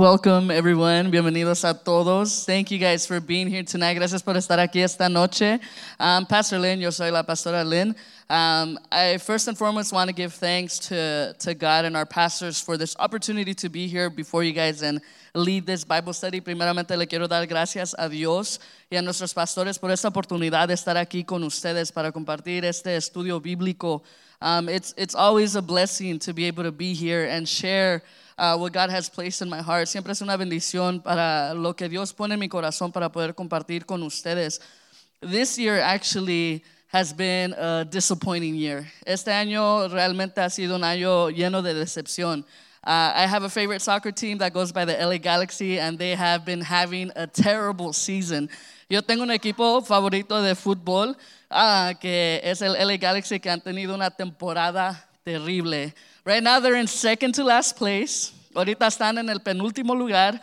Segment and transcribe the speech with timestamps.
[0.00, 1.10] Welcome, everyone.
[1.10, 2.46] Bienvenidos a todos.
[2.46, 3.98] Thank you guys for being here tonight.
[3.98, 5.60] Gracias por estar aquí esta noche.
[5.98, 7.94] Um, Pastor Lin, yo soy la pastora Lin.
[8.30, 12.58] Um, I first and foremost want to give thanks to, to God and our pastors
[12.58, 15.02] for this opportunity to be here before you guys and
[15.34, 16.40] lead this Bible study.
[16.40, 18.58] Primeramente le quiero dar gracias a Dios
[18.90, 22.96] y a nuestros pastores por esta oportunidad de estar aquí con ustedes para compartir este
[22.96, 24.02] estudio bíblico.
[24.40, 28.02] Um, it's, it's always a blessing to be able to be here and share
[28.40, 29.86] uh, what God has placed in my heart.
[29.86, 33.84] Siempre es una bendición para lo que Dios pone en mi corazón para poder compartir
[33.84, 34.60] con ustedes.
[35.20, 38.90] This year actually has been a disappointing year.
[39.06, 42.44] Este año realmente ha sido un año lleno de decepción.
[42.82, 46.14] Uh, I have a favorite soccer team that goes by the LA Galaxy, and they
[46.14, 48.48] have been having a terrible season.
[48.88, 51.14] Yo tengo un equipo favorito de fútbol
[51.50, 55.94] uh, que es el LA Galaxy, que han tenido una temporada terrible.
[56.30, 58.30] Right now, they're in second to last place.
[58.54, 60.38] Ahorita están en el penúltimo lugar,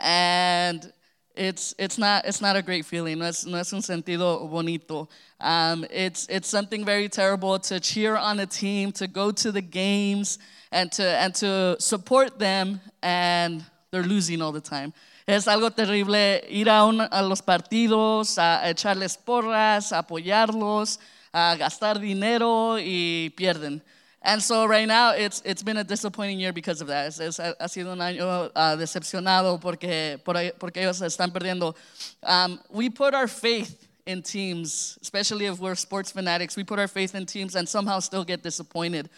[0.00, 0.90] and
[1.34, 3.18] it's, it's, not, it's not a great feeling.
[3.18, 5.10] No es, no es un sentido bonito.
[5.38, 9.60] Um, it's, it's something very terrible to cheer on a team, to go to the
[9.60, 10.38] games,
[10.72, 14.94] and to, and to support them, and they're losing all the time.
[15.28, 20.98] Es algo terrible ir a, un, a los partidos, a, echarles porras, apoyarlos,
[21.30, 23.82] a gastar dinero y pierden.
[24.22, 27.06] And so right now it's, it's been a disappointing year because of that.
[27.06, 31.76] Es, es, ha sido un año uh, decepcionado porque, porque ellos están perdiendo.
[32.22, 36.56] Um, we put our faith in teams, especially if we're sports fanatics.
[36.56, 39.08] We put our faith in teams and somehow still get disappointed.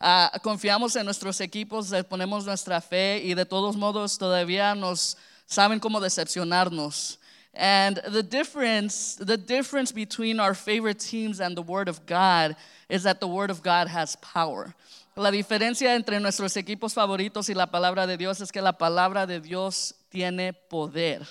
[0.00, 5.78] Uh, confiamos en nuestros equipos, ponemos nuestra fe y de todos modos todavía nos saben
[5.78, 7.18] cómo decepcionarnos.
[7.54, 12.56] And the difference, the difference between our favorite teams and the Word of God
[12.88, 14.74] is that the Word of God has power.
[15.14, 19.26] La diferencia entre nuestros equipos favoritos y la palabra de Dios es que la palabra
[19.26, 21.26] de Dios tiene poder.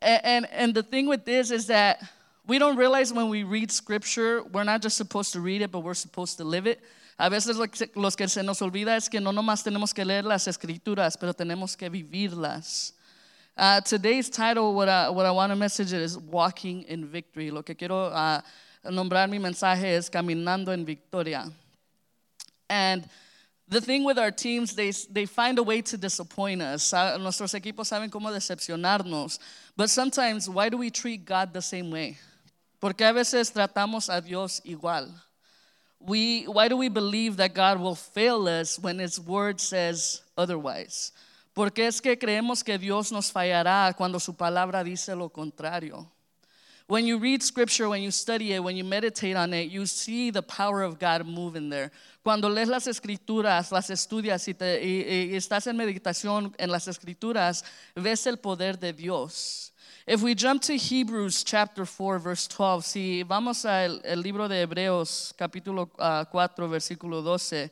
[0.00, 2.02] And, and, and the thing with this is that
[2.46, 5.80] we don't realize when we read scripture, we're not just supposed to read it, but
[5.80, 6.80] we're supposed to live it.
[7.18, 7.56] A veces
[7.94, 11.34] los que se nos olvida es que no nomás tenemos que leer las escrituras, pero
[11.34, 12.94] tenemos que vivirlas.
[13.54, 17.50] Uh, today's title, what I, what I want to message is Walking in Victory.
[17.50, 18.40] Lo que quiero uh,
[18.86, 21.52] nombrar mi mensaje es Caminando en Victoria.
[22.70, 23.06] And
[23.68, 26.94] the thing with our teams, they, they find a way to disappoint us.
[26.94, 29.38] Uh, nuestros equipos saben cómo decepcionarnos.
[29.76, 32.16] But sometimes, why do we treat God the same way?
[32.80, 35.10] Porque a veces tratamos a Dios igual.
[36.00, 41.12] We, why do we believe that God will fail us when His word says otherwise?
[41.54, 46.10] Porque es que creemos que Dios nos fallará cuando su palabra dice lo contrario.
[46.88, 50.30] When you read scripture, when you study it, when you meditate on it, you see
[50.30, 51.90] the power of God moving there.
[52.22, 56.88] Cuando lees las escrituras, las estudias y, te, y, y estás en meditación en las
[56.88, 57.64] escrituras,
[57.94, 59.72] ves el poder de Dios.
[60.06, 64.62] If we jump to Hebrews chapter 4, verse 12, si vamos al el libro de
[64.62, 67.70] Hebreos, capítulo uh, 4, versículo 12,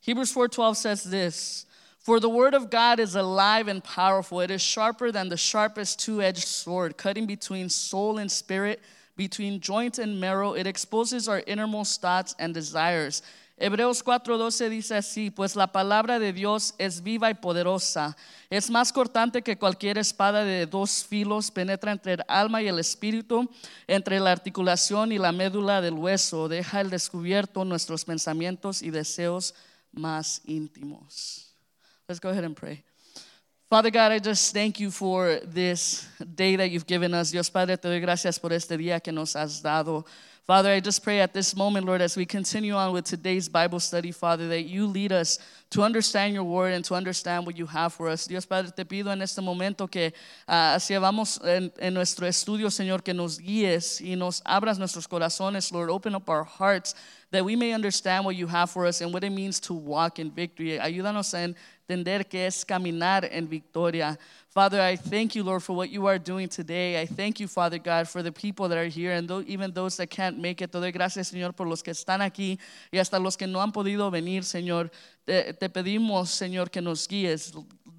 [0.00, 1.66] Hebrews 4:12 says this.
[2.02, 4.40] For the word of God is alive and powerful.
[4.40, 8.80] It is sharper than the sharpest two edged sword, cutting between soul and spirit,
[9.16, 10.54] between joint and marrow.
[10.54, 13.22] It exposes our innermost thoughts and desires.
[13.56, 18.16] Hebreos 4:12 dice así, pues la palabra de Dios es viva y poderosa,
[18.50, 22.80] es más cortante que cualquier espada de dos filos, penetra entre el alma y el
[22.80, 23.48] espíritu,
[23.86, 29.54] entre la articulación y la médula del hueso, deja al descubierto nuestros pensamientos y deseos
[29.92, 31.51] más íntimos.
[32.12, 32.82] Let's go ahead and pray.
[33.70, 37.30] Father God, I just thank you for this day that you've given us.
[37.30, 40.04] Dios Padre, te doy gracias por este día que nos has dado.
[40.44, 43.80] Father, I just pray at this moment, Lord, as we continue on with today's Bible
[43.80, 45.38] study, Father, that you lead us
[45.70, 48.26] to understand your word and to understand what you have for us.
[48.26, 50.12] Dios Padre, te pido en este momento que
[50.48, 55.06] uh, hacia vamos en, en nuestro estudio, Señor, que nos guíes y nos abras nuestros
[55.06, 55.88] corazones, Lord.
[55.88, 56.94] Open up our hearts
[57.30, 60.18] that we may understand what you have for us and what it means to walk
[60.18, 60.78] in victory.
[60.78, 61.54] Ayúdanos a
[61.88, 64.18] entender que es caminar en victoria.
[64.48, 67.00] Father, I thank you, Lord, for what you are doing today.
[67.00, 70.10] I thank you, Father God, for the people that are here and even those that
[70.10, 70.70] can't make it.
[70.70, 72.58] Te doy gracias, Señor, por los que están aquí
[72.92, 74.90] y hasta los que no han podido venir, Señor.
[75.24, 77.52] Te, te pedimos, Señor, que nos guíes.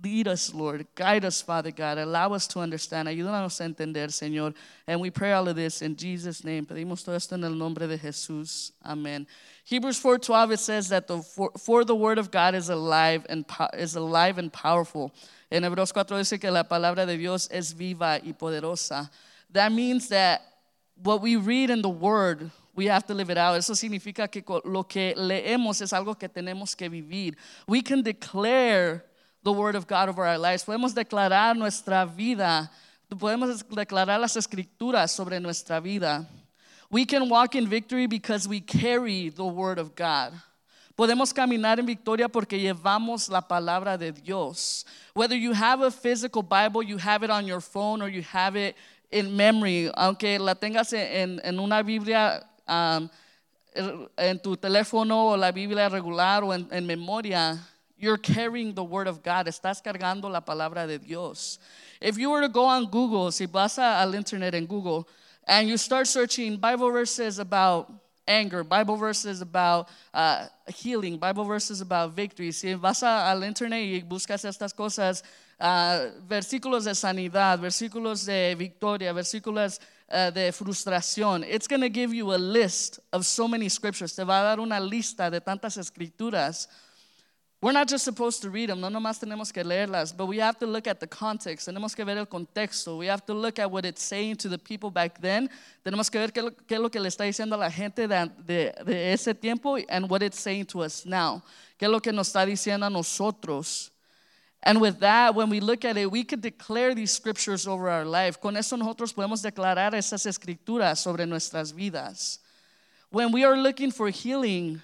[0.04, 0.86] Lead us, Lord.
[0.96, 1.98] Guide us, Father God.
[1.98, 3.08] Allow us to understand.
[3.08, 4.54] Ayúdanos a entender, Señor.
[4.86, 6.66] And we pray all of this in Jesus' name.
[6.66, 8.72] Pedimos todo esto en el nombre de Jesús.
[8.86, 9.26] Amen.
[9.64, 13.46] Hebrews 4:12 it says that the for, for, the word of God is alive and
[13.78, 15.14] is alive and powerful.
[15.50, 19.10] En Hebreos 4 dice que la palabra de Dios es viva y poderosa.
[19.52, 20.42] That means that
[21.02, 23.56] what we read in the word, we have to live it out.
[23.56, 27.36] Eso significa que lo que leemos es algo que tenemos que vivir.
[27.68, 29.06] We can declare
[29.44, 30.64] the word of God over our lives.
[30.64, 32.70] Podemos declarar nuestra vida.
[33.10, 36.26] Podemos declarar las escrituras sobre nuestra vida.
[36.90, 40.34] We can walk in victory because we carry the word of God.
[40.98, 44.86] Podemos caminar en victoria porque llevamos la palabra de Dios.
[45.16, 48.56] Whether you have a physical Bible, you have it on your phone, or you have
[48.56, 48.76] it
[49.12, 53.10] in memory, aunque la tengas en, en una Biblia um,
[54.18, 57.60] en tu teléfono o la Biblia regular o en, en memoria,
[58.04, 59.48] you're carrying the word of God.
[59.48, 61.58] Estás cargando la palabra de Dios.
[62.02, 65.08] If you were to go on Google, si vas al internet en Google,
[65.48, 67.90] and you start searching Bible verses about
[68.28, 72.52] anger, Bible verses about uh, healing, Bible verses about victory.
[72.52, 75.24] Si vas al internet y buscas estas cosas,
[75.62, 79.80] uh, versículos de sanidad, versículos de victoria, versículos
[80.10, 84.14] uh, de frustración, it's going to give you a list of so many scriptures.
[84.14, 86.68] Te va a dar una lista de tantas escrituras
[87.64, 90.60] we're not just supposed to read them, no nomás tenemos que leerlas, but we have
[90.60, 91.66] to look at the context.
[91.66, 92.98] Tenemos que ver el contexto.
[92.98, 95.50] We have to look at what it's saying to the people back then.
[95.86, 98.30] Tenemos que ver qué, qué es lo que le está diciendo a la gente de,
[98.46, 101.42] de, de ese tiempo and what it's saying to us now.
[101.80, 103.92] Qué es lo que nos está diciendo a nosotros.
[104.62, 108.04] And with that, when we look at it, we could declare these scriptures over our
[108.04, 108.42] life.
[108.42, 112.40] Con eso nosotros podemos declarar esas escrituras sobre nuestras vidas.
[113.10, 114.82] When we are looking for healing,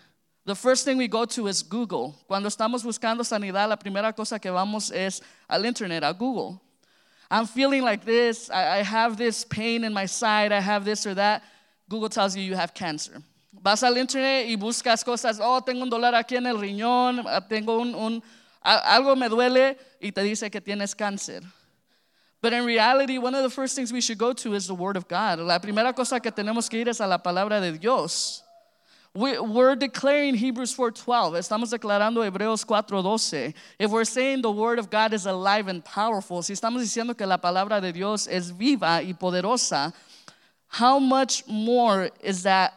[0.49, 2.15] the first thing we go to is Google.
[2.27, 6.59] Cuando estamos buscando sanidad, la primera cosa que vamos es al internet, a Google.
[7.29, 8.49] I'm feeling like this.
[8.49, 10.51] I, I have this pain in my side.
[10.51, 11.43] I have this or that.
[11.87, 13.21] Google tells you you have cancer.
[13.53, 15.39] Vas al internet y buscas cosas.
[15.39, 17.23] Oh, tengo un dolor aquí en el riñón.
[17.27, 18.23] Ah, tengo un, un
[18.63, 21.43] algo me duele y te dice que tienes cáncer.
[22.41, 24.97] But in reality, one of the first things we should go to is the Word
[24.97, 25.37] of God.
[25.41, 28.41] La primera cosa que tenemos que ir es a la palabra de Dios.
[29.15, 31.39] We're declaring Hebrews 4:12.
[31.39, 33.53] Estamos declarando Hebreos 4:12.
[33.79, 37.25] If we're saying the word of God is alive and powerful, si estamos diciendo que
[37.25, 39.93] la palabra de Dios es viva y poderosa,
[40.67, 42.73] how much more is that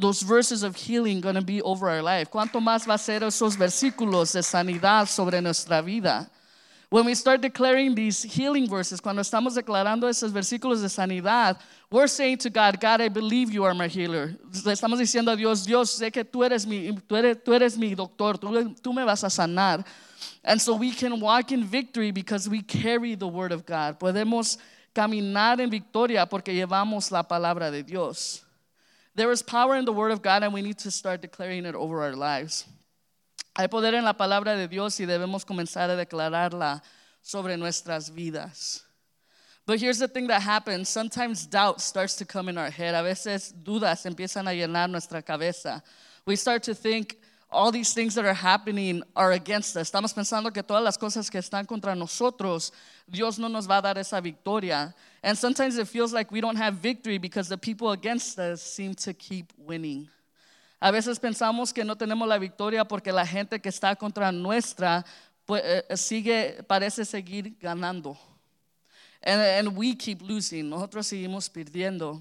[0.00, 2.28] those verses of healing going to be over our life?
[2.28, 6.28] ¿Cuánto más va a ser esos versículos de sanidad sobre nuestra vida?
[6.92, 11.58] When we start declaring these healing verses, cuando estamos declarando esos versículos de sanidad,
[11.90, 14.36] we're saying to God, God, I believe you are my healer.
[14.62, 17.78] Le estamos diciendo a Dios, Dios, sé que tú eres mi, tú eres, tú eres
[17.78, 19.86] mi doctor, tú, tú me vas a sanar.
[20.44, 23.98] And so we can walk in victory because we carry the word of God.
[23.98, 24.58] Podemos
[24.94, 28.44] caminar en victoria porque llevamos la palabra de Dios.
[29.14, 31.74] There is power in the word of God and we need to start declaring it
[31.74, 32.66] over our lives.
[33.54, 36.82] Hay poder en la palabra de Dios y debemos comenzar a declararla
[37.20, 38.84] sobre nuestras vidas.
[39.66, 40.88] But here's the thing that happens.
[40.88, 42.94] Sometimes doubt starts to come in our head.
[42.94, 45.82] A veces dudas empiezan a llenar nuestra cabeza.
[46.26, 47.18] We start to think
[47.48, 49.90] all these things that are happening are against us.
[49.90, 52.72] Estamos pensando que todas las cosas que están contra nosotros,
[53.08, 54.94] Dios no nos va a dar esa victoria.
[55.22, 58.94] And sometimes it feels like we don't have victory because the people against us seem
[58.96, 60.08] to keep winning.
[60.84, 65.06] A veces pensamos que no tenemos la victoria porque la gente que está contra nuestra
[65.46, 68.18] pues, eh, sigue, parece seguir ganando.
[69.22, 70.68] And, and we keep losing.
[70.68, 72.20] Nosotros seguimos perdiendo.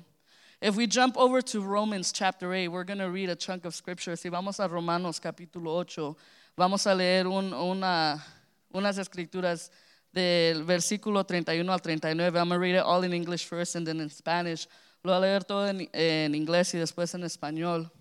[0.62, 3.74] If we jump over to Romans chapter 8, we're going to read a chunk of
[3.74, 4.16] scripture.
[4.16, 6.16] Si vamos a Romanos capítulo 8,
[6.56, 8.24] vamos a leer un, una,
[8.72, 9.72] unas escrituras
[10.14, 12.38] del versículo 31 al 39.
[12.38, 14.68] I'm going to read it all in English first and then in Spanish.
[15.04, 17.92] Lo voy a leer todo en, en inglés y después en español.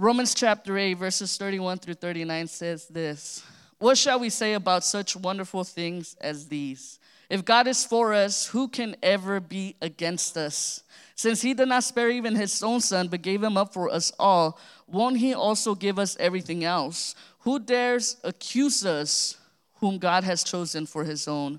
[0.00, 3.42] Romans chapter 8, verses 31 through 39 says this
[3.80, 7.00] What shall we say about such wonderful things as these?
[7.28, 10.84] If God is for us, who can ever be against us?
[11.16, 14.12] Since he did not spare even his own son, but gave him up for us
[14.20, 17.16] all, won't he also give us everything else?
[17.40, 19.36] Who dares accuse us
[19.80, 21.58] whom God has chosen for his own?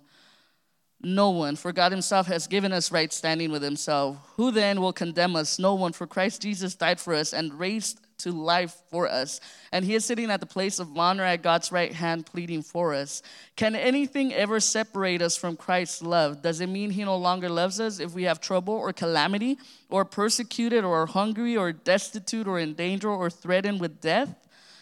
[1.01, 4.17] No one, for God Himself has given us right standing with Himself.
[4.35, 5.57] Who then will condemn us?
[5.57, 9.41] No one, for Christ Jesus died for us and raised to life for us.
[9.71, 12.93] And He is sitting at the place of honor at God's right hand, pleading for
[12.93, 13.21] us.
[13.55, 16.41] Can anything ever separate us from Christ's love?
[16.41, 19.57] Does it mean He no longer loves us if we have trouble or calamity,
[19.89, 24.35] or persecuted, or hungry, or destitute, or in danger, or threatened with death?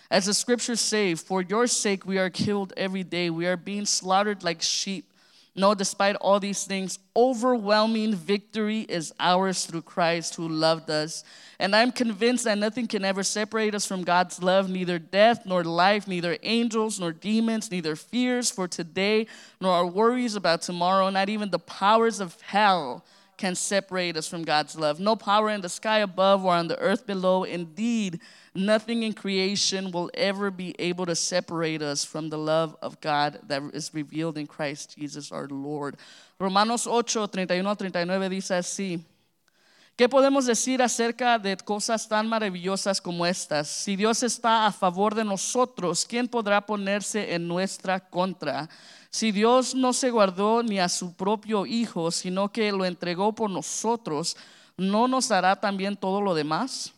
[0.10, 3.86] As the scriptures say, for your sake we are killed every day, we are being
[3.86, 5.12] slaughtered like sheep.
[5.60, 11.24] No, despite all these things, overwhelming victory is ours through Christ who loved us.
[11.58, 15.64] And I'm convinced that nothing can ever separate us from God's love, neither death nor
[15.64, 19.26] life, neither angels nor demons, neither fears for today
[19.60, 23.04] nor our worries about tomorrow, not even the powers of hell
[23.38, 25.00] can separate us from God's love.
[25.00, 27.44] No power in the sky above or on the earth below.
[27.44, 28.20] Indeed,
[28.56, 33.40] nothing in creation will ever be able to separate us from the love of God
[33.48, 35.98] that is revealed in Christ Jesus our Lord.
[36.40, 39.02] Romanos 8, 31 39 dice así.
[39.98, 43.68] ¿Qué podemos decir acerca de cosas tan maravillosas como estas?
[43.68, 48.70] Si Dios está a favor de nosotros, ¿quién podrá ponerse en nuestra contra?
[49.10, 53.50] Si Dios no se guardó ni a su propio Hijo, sino que lo entregó por
[53.50, 54.38] nosotros,
[54.78, 56.94] ¿no nos dará también todo lo demás?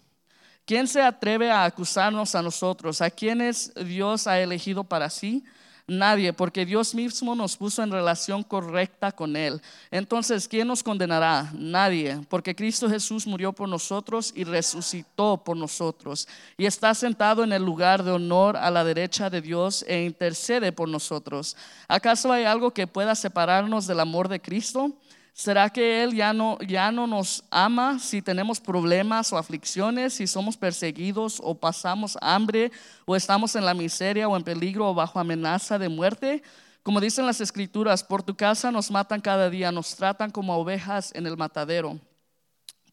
[0.66, 3.02] ¿Quién se atreve a acusarnos a nosotros?
[3.02, 5.46] ¿A quienes Dios ha elegido para sí?
[5.90, 9.60] Nadie, porque Dios mismo nos puso en relación correcta con Él.
[9.90, 11.52] Entonces, ¿quién nos condenará?
[11.54, 16.28] Nadie, porque Cristo Jesús murió por nosotros y resucitó por nosotros.
[16.58, 20.72] Y está sentado en el lugar de honor a la derecha de Dios e intercede
[20.72, 21.58] por nosotros.
[21.88, 24.94] ¿Acaso hay algo que pueda separarnos del amor de Cristo?
[25.34, 30.28] ¿Será que Él ya no, ya no nos ama si tenemos problemas o aflicciones, si
[30.28, 32.72] somos perseguidos o pasamos hambre
[33.06, 36.44] o estamos en la miseria o en peligro o bajo amenaza de muerte?
[36.84, 41.12] Como dicen las escrituras, por tu casa nos matan cada día, nos tratan como ovejas
[41.14, 42.00] en el matadero.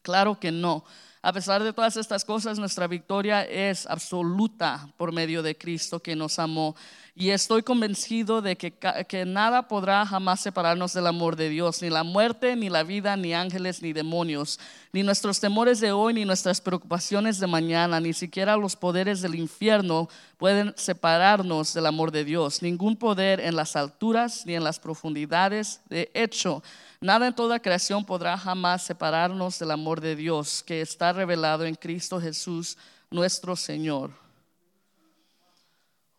[0.01, 0.85] Claro que no.
[1.27, 6.15] A pesar de todas estas cosas, nuestra victoria es absoluta por medio de Cristo que
[6.15, 6.73] nos amó.
[7.17, 11.89] Y estoy convencido de que, que, nada podrá jamás separarnos del amor de Dios, ni
[11.89, 14.57] la muerte, ni la vida, ni ángeles, ni demonios,
[14.93, 19.35] ni nuestros temores de hoy, ni nuestras preocupaciones de mañana, ni siquiera los poderes del
[19.35, 20.07] infierno
[20.37, 22.61] pueden separarnos del amor de Dios.
[22.61, 25.81] Ningún poder en las alturas ni en las profundidades.
[25.89, 26.63] De hecho,
[27.01, 31.75] nada en toda creación podrá jamás separarnos del amor de Dios que está revelado en
[31.75, 32.77] Cristo Jesús,
[33.09, 34.11] nuestro Señor.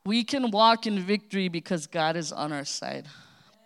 [0.04, 3.04] We can walk in victory because God is on our side.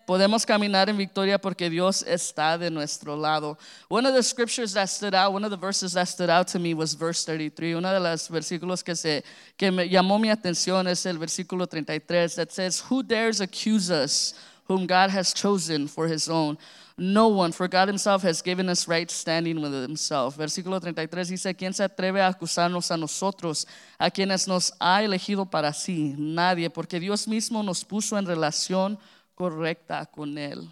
[0.06, 3.56] Podemos caminar en victoria porque Dios está de nuestro lado.
[3.88, 6.58] One of the scriptures that stood out, one of the verses that stood out to
[6.58, 7.76] me was verse 33.
[7.76, 9.22] Uno de los versículos que, se,
[9.56, 14.34] que me llamó mi atención es el versículo 33 that says, Who dares accuse us
[14.66, 16.58] whom God has chosen for his own?
[16.96, 20.36] No one, for God himself has given us right standing with himself.
[20.36, 23.66] Versículo 33 dice, ¿quién se atreve a acusarnos a nosotros,
[23.98, 26.14] a quienes nos ha elegido para sí?
[26.18, 28.98] Nadie, porque Dios mismo nos puso en relación
[29.34, 30.68] correcta con él.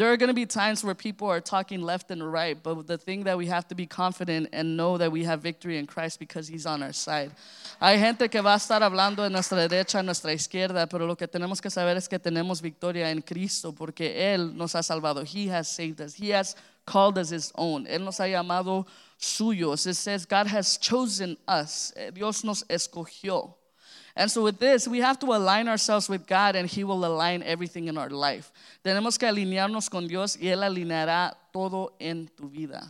[0.00, 2.96] There are going to be times where people are talking left and right, but the
[2.96, 6.18] thing that we have to be confident and know that we have victory in Christ
[6.18, 7.32] because He's on our side.
[7.82, 11.16] Hay gente que va a estar hablando de nuestra derecha, a nuestra izquierda, pero lo
[11.16, 15.22] que tenemos que saber es que tenemos victoria en Cristo porque Él nos ha salvado.
[15.22, 16.14] He has saved us.
[16.14, 17.86] He has called us His own.
[17.86, 18.86] Él nos ha llamado
[19.18, 19.86] suyos.
[19.86, 21.92] It says God has chosen us.
[21.94, 23.54] Eh, Dios nos escogió.
[24.20, 27.42] And so with this, we have to align ourselves with God and He will align
[27.42, 28.52] everything in our life.
[28.84, 32.86] Tenemos que alinearnos con Dios y Él alineará todo en tu vida.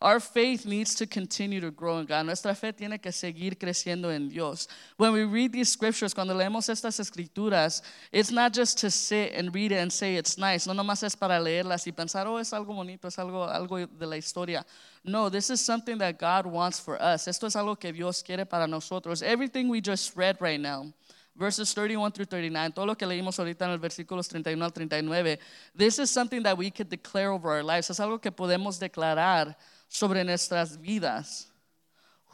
[0.00, 2.26] Our faith needs to continue to grow in God.
[2.26, 4.68] Nuestra fe tiene que seguir creciendo en Dios.
[4.98, 7.80] When we read these scriptures, cuando leemos estas escrituras,
[8.12, 10.66] it's not just to sit and read it and say it's nice.
[10.66, 14.06] No nomás es para leerlas y pensar, oh, es algo bonito, es algo, algo de
[14.06, 14.66] la historia.
[15.02, 17.26] No, this is something that God wants for us.
[17.26, 19.22] Esto es algo que Dios quiere para nosotros.
[19.22, 20.92] Everything we just read right now,
[21.34, 25.38] verses 31 through 39, todo lo que leímos ahorita en el versículos 31 al 39,
[25.74, 27.88] this is something that we could declare over our lives.
[27.88, 29.56] Es algo que podemos declarar
[29.88, 31.46] sobre nuestras vidas.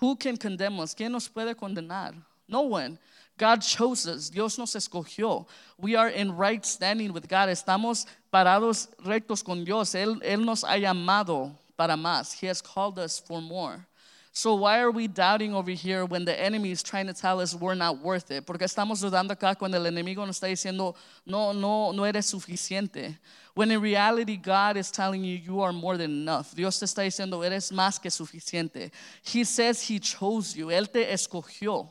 [0.00, 0.94] Who can condemn us?
[0.94, 2.14] ¿Quién nos puede condenar?
[2.48, 2.98] No one.
[3.38, 4.30] God chose us.
[4.30, 5.46] Dios nos escogió.
[5.78, 7.48] We are in right standing with God.
[7.48, 9.94] Estamos parados rectos con Dios.
[9.94, 12.34] Él, Él nos ha llamado para más.
[12.34, 13.86] He has called us for more.
[14.34, 17.54] So why are we doubting over here when the enemy is trying to tell us
[17.54, 18.46] we're not worth it?
[18.46, 20.94] Porque estamos dudando acá cuando el enemigo nos está diciendo
[21.26, 23.18] no no no eres suficiente.
[23.54, 26.54] When in reality God is telling you you are more than enough.
[26.54, 28.90] Dios te está diciendo eres más que suficiente.
[29.22, 30.68] He says he chose you.
[30.68, 31.88] Él te escogió.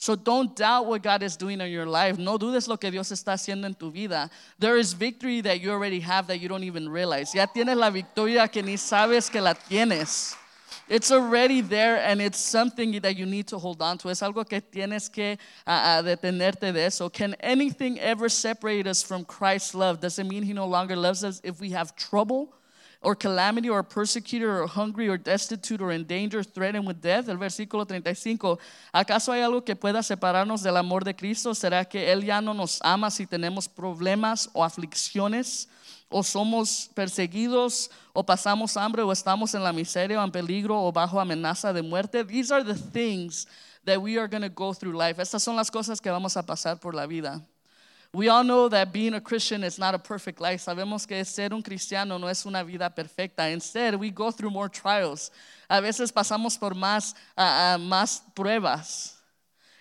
[0.00, 2.18] So don't doubt what God is doing in your life.
[2.18, 4.30] No dudes lo que Dios está haciendo en tu vida.
[4.58, 7.34] There is victory that you already have that you don't even realize.
[7.34, 10.36] Ya tienes la victoria que ni sabes que la tienes.
[10.88, 14.10] It's already there and it's something that you need to hold on to.
[14.10, 17.08] Es algo que tienes que uh, detenerte de eso.
[17.08, 20.00] Can anything ever separate us from Christ's love?
[20.00, 22.54] Does it mean He no longer loves us if we have trouble?
[23.00, 27.28] or calamity or persecuted or hungry or destitute or in danger, threatened with death.
[27.28, 28.58] El versículo 35.
[28.92, 31.54] ¿Acaso hay algo que pueda separarnos del amor de Cristo?
[31.54, 35.68] ¿Será que Él ya no nos ama si tenemos problemas o aflicciones?
[36.08, 40.90] O somos perseguidos, o pasamos hambre, o estamos en la miseria, o en peligro, o
[40.90, 42.24] bajo amenaza de muerte.
[42.24, 43.46] These are the things
[43.84, 45.20] that we are going to go through life.
[45.20, 47.42] Estas son las cosas que vamos a pasar por la vida.
[48.14, 50.62] We all know that being a Christian is not a perfect life.
[50.64, 53.52] Sabemos que ser un cristiano no es una vida perfecta.
[53.52, 55.30] Instead, we go through more trials.
[55.68, 59.17] A veces pasamos por más, más pruebas.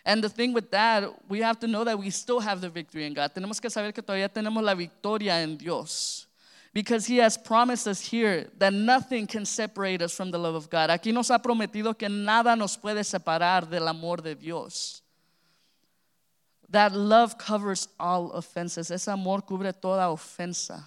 [0.08, 3.06] And the thing with that, we have to know that we still have the victory
[3.06, 3.34] in God.
[3.36, 6.28] Tenemos que saber que todavía tenemos la victoria en Dios.
[6.74, 10.70] Because He has promised us here that nothing can separate us from the love of
[10.70, 10.90] God.
[10.92, 15.02] Aquí nos ha prometido que nada nos puede separar del amor de Dios.
[16.70, 18.90] That love covers all offenses.
[18.92, 20.86] Ese amor cubre toda ofensa.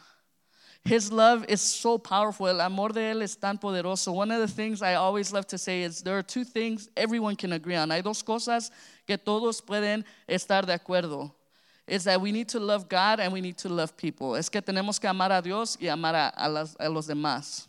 [0.85, 2.49] His love is so powerful.
[2.49, 4.13] El amor de Él es tan poderoso.
[4.13, 7.37] One of the things I always love to say is there are two things everyone
[7.37, 7.91] can agree on.
[7.91, 8.71] Hay dos cosas
[9.07, 11.33] que todos pueden estar de acuerdo.
[11.87, 14.37] Is that we need to love God and we need to love people.
[14.37, 17.67] Es que tenemos que amar a Dios y amar a, a, las, a los demás.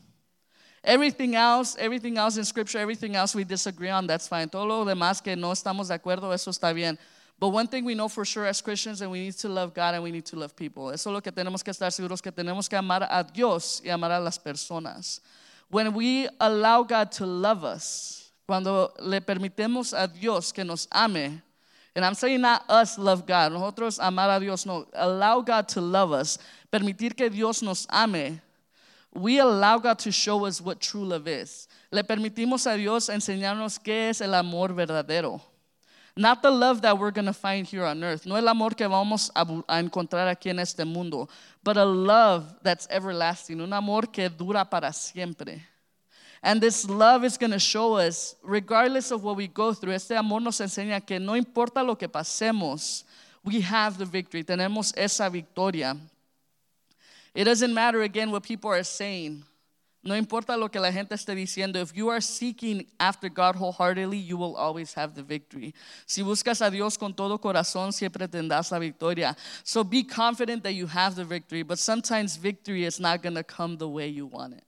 [0.84, 4.48] Everything else, everything else in scripture, everything else we disagree on, that's fine.
[4.48, 6.98] Todo lo demás que no estamos de acuerdo, eso está bien.
[7.42, 9.96] But one thing we know for sure as Christians, and we need to love God
[9.96, 10.92] and we need to love people.
[10.92, 13.90] Eso es lo que tenemos que estar seguros que tenemos que amar a Dios y
[13.90, 15.22] amar a las personas.
[15.68, 21.42] When we allow God to love us, cuando le permitemos a Dios que nos ame,
[21.96, 25.82] and I'm saying not us love God, nosotros amar a Dios, no, allow God to
[25.82, 26.38] love us,
[26.72, 28.40] permitir que Dios nos ame,
[29.16, 31.68] we allow God to show us what true love is.
[31.92, 35.42] Le permitimos a Dios enseñarnos qué es el amor verdadero.
[36.22, 38.28] Not the love that we're going to find here on earth.
[38.28, 41.28] No el amor que vamos a, encontrar aquí en este mundo.
[41.64, 43.60] But a love that's everlasting.
[43.60, 45.64] Un amor que dura para siempre.
[46.44, 50.12] And this love is going to show us, regardless of what we go through, este
[50.12, 53.04] amor nos enseña que no importa lo que pasemos,
[53.44, 54.44] we have the victory.
[54.44, 55.98] Tenemos esa victoria.
[57.34, 59.44] It doesn't matter again what people are saying.
[60.04, 64.18] No importa lo que la gente esté diciendo, if you are seeking after God wholeheartedly,
[64.18, 65.76] you will always have the victory.
[66.08, 69.38] Si buscas a Dios con todo corazón, siempre tendrás la victoria.
[69.64, 73.44] So be confident that you have the victory, but sometimes victory is not going to
[73.44, 74.64] come the way you want it.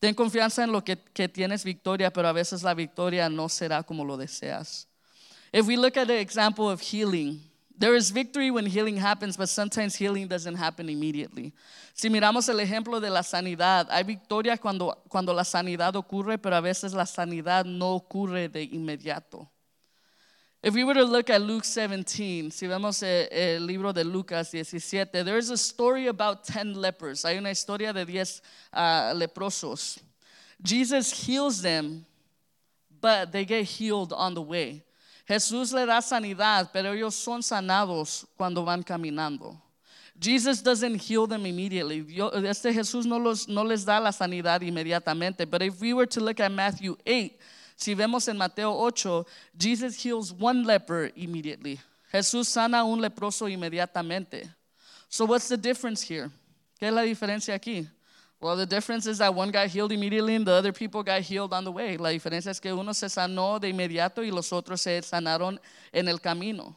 [0.00, 3.84] Ten confianza en lo que, que tienes victoria, pero a veces la victoria no será
[3.84, 4.86] como lo deseas.
[5.52, 7.40] If we look at the example of healing,
[7.80, 11.54] there is victory when healing happens, but sometimes healing doesn't happen immediately.
[11.94, 16.56] Si miramos el ejemplo de la sanidad, hay victoria cuando, cuando la sanidad ocurre, pero
[16.56, 19.48] a veces la sanidad no ocurre de inmediato.
[20.62, 24.50] If we were to look at Luke 17, si vemos el, el libro de Lucas
[24.50, 27.24] 17, there is a story about 10 lepers.
[27.24, 28.42] Hay una historia de 10
[28.74, 29.98] uh, leprosos.
[30.62, 32.04] Jesus heals them,
[33.00, 34.82] but they get healed on the way.
[35.30, 39.56] Jesús le da sanidad, pero ellos son sanados cuando van caminando.
[40.20, 42.04] Jesus doesn't heal them immediately.
[42.48, 45.48] Este Jesús no, los, no les da la sanidad inmediatamente.
[45.48, 47.38] But if we were to look at Matthew 8,
[47.76, 49.24] si vemos en Mateo 8,
[49.56, 51.78] Jesus heals one leper immediately.
[52.12, 54.52] Jesús sana un leproso inmediatamente.
[55.08, 56.28] So what's the difference here?
[56.80, 57.86] ¿Qué es la diferencia aquí?
[58.40, 61.52] Well, the difference is that one got healed immediately and the other people got healed
[61.52, 61.98] on the way.
[61.98, 65.58] La diferencia es que uno se sanó de inmediato y los otros se sanaron
[65.92, 66.74] en el camino.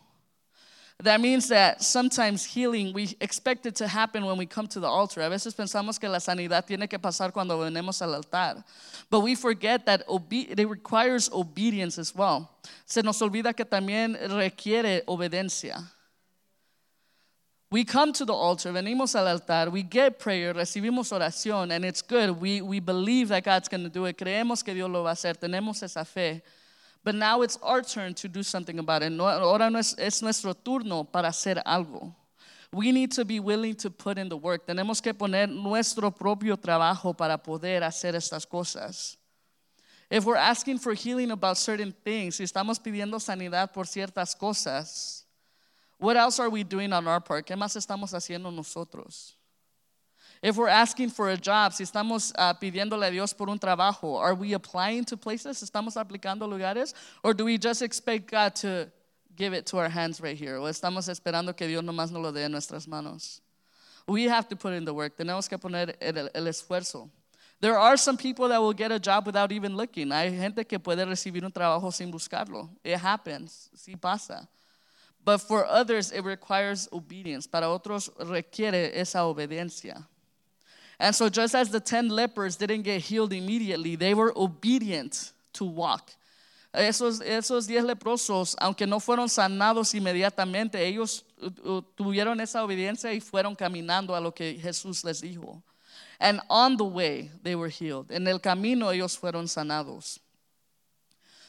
[1.01, 4.87] That means that sometimes healing, we expect it to happen when we come to the
[4.87, 5.21] altar.
[5.21, 8.63] A veces pensamos que la sanidad tiene que pasar cuando venimos al altar.
[9.09, 12.49] But we forget that it requires obedience as well.
[12.85, 15.81] Se nos olvida que también requiere obediencia.
[17.73, 22.03] We come to the altar, venimos al altar, we get prayer, recibimos oración, and it's
[22.03, 22.39] good.
[22.39, 24.15] We, we believe that God's going to do it.
[24.15, 25.33] Creemos que Dios lo va a hacer.
[25.33, 26.43] Tenemos esa fe.
[27.03, 29.11] But now it's our turn to do something about it.
[29.19, 32.13] Ahora no es, es nuestro turno para hacer algo.
[32.71, 34.67] We need to be willing to put in the work.
[34.67, 39.17] Tenemos que poner nuestro propio trabajo para poder hacer estas cosas.
[40.11, 45.22] If we're asking for healing about certain things, si estamos pidiendo sanidad por ciertas cosas,
[46.03, 47.47] what else are we doing on our part?
[47.47, 49.35] ¿Qué más estamos haciendo nosotros?
[50.41, 54.19] If we're asking for a job, si estamos uh, pidiéndole a Dios por un trabajo,
[54.19, 55.63] are we applying to places?
[55.63, 56.93] ¿Estamos aplicando lugares?
[57.23, 58.91] Or do we just expect God to
[59.37, 60.57] give it to our hands right here?
[60.57, 63.39] ¿O estamos esperando que Dios nomás nos lo dé en nuestras manos?
[64.05, 65.15] We have to put in the work.
[65.15, 67.09] Tenemos que poner el, el esfuerzo.
[67.61, 70.11] There are some people that will get a job without even looking.
[70.11, 72.69] Hay gente que puede recibir un trabajo sin buscarlo.
[72.83, 73.69] It happens.
[73.73, 74.49] Sí pasa.
[75.25, 77.47] But for others, it requires obedience.
[77.47, 80.05] Para otros requiere esa obediencia.
[80.99, 85.65] And so, just as the 10 lepers didn't get healed immediately, they were obedient to
[85.65, 86.11] walk.
[86.73, 91.23] Esos, esos 10 leprosos, aunque no fueron sanados inmediatamente, ellos
[91.95, 95.61] tuvieron esa obediencia y fueron caminando a lo que Jesús les dijo.
[96.19, 98.11] And on the way, they were healed.
[98.11, 100.19] En el camino, ellos fueron sanados.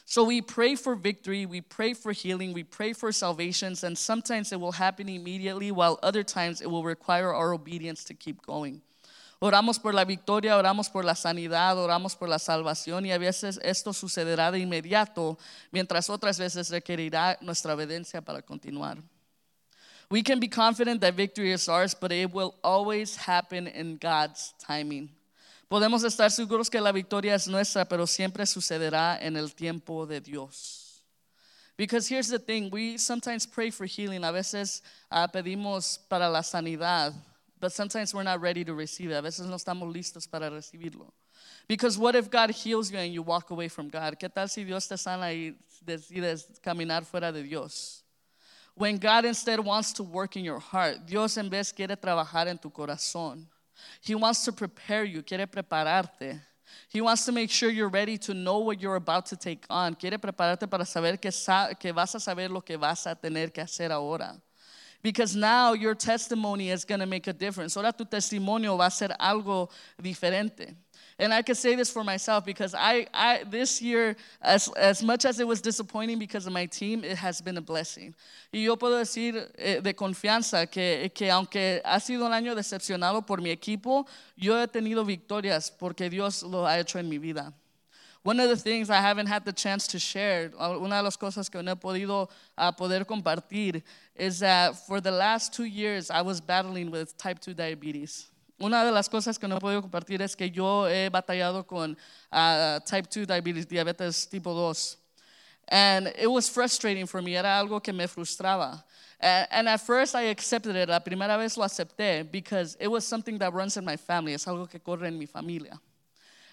[0.07, 4.51] So we pray for victory, we pray for healing, we pray for salvations, and sometimes
[4.51, 8.81] it will happen immediately, while other times it will require our obedience to keep going.
[9.41, 13.59] Oramos por la victoria, oramos por la sanidad, oramos por la salvación y a veces
[13.63, 15.37] esto sucederá de inmediato,
[15.71, 18.97] mientras otras veces requerirá nuestra obediencia para continuar.
[20.11, 24.53] We can be confident that victory is ours, but it will always happen in God's
[24.59, 25.09] timing.
[25.67, 30.21] Podemos estar seguros que la victoria es nuestra, pero siempre sucederá en el tiempo de
[30.21, 31.03] Dios.
[31.77, 36.41] Because here's the thing, we sometimes pray for healing, a veces uh, pedimos para la
[36.41, 37.13] sanidad,
[37.59, 39.15] but sometimes we're not ready to receive it.
[39.15, 41.11] A veces no estamos listos para recibirlo.
[41.67, 44.17] Because what if God heals you and you walk away from God?
[44.17, 48.03] ¿Qué tal si Dios te sana y decides caminar fuera de Dios?
[48.75, 52.57] When God instead wants to work in your heart, Dios en vez quiere trabajar en
[52.57, 53.47] tu corazón.
[54.01, 56.41] He wants to prepare you, quiere prepararte.
[56.89, 59.95] He wants to make sure you're ready to know what you're about to take on.
[59.95, 61.31] Quiere prepararte para saber que,
[61.79, 64.41] que vas a saber lo que vas a tener que hacer ahora.
[65.05, 67.77] Because now your testimony is going to make a difference.
[67.77, 69.69] Ahora tu testimonio va a ser algo
[70.01, 70.73] diferente.
[71.19, 75.25] And I can say this for myself because I, I this year, as, as much
[75.25, 78.15] as it was disappointing because of my team, it has been a blessing.
[78.51, 83.23] Y yo puedo decir eh, de confianza que, que aunque ha sido un año decepcionado
[83.27, 87.53] por mi equipo, yo he tenido victorias porque Dios lo ha hecho en mi vida.
[88.25, 91.47] One of the things I haven't had the chance to share, una de las cosas
[91.47, 93.83] que no he podido uh, poder compartir,
[94.15, 98.31] is that for the last two years I was battling with type 2 diabetes.
[98.59, 101.95] Una de las cosas que no he podido compartir es que yo he batallado con
[102.31, 104.97] uh, type 2 diabetes, diabetes tipo 2.
[105.67, 108.83] And it was frustrating for me, era algo que me frustraba.
[109.19, 113.05] And, and, at first I accepted it, la primera vez lo acepté because it was
[113.05, 115.79] something that runs in my family, es algo que corre en mi familia.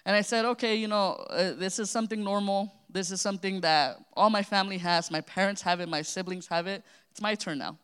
[0.05, 2.73] And I said, okay, you know, uh, this is something normal.
[2.89, 5.09] This is something that all my family has.
[5.09, 6.83] My parents have it, my siblings have it.
[7.11, 7.77] It's my turn now.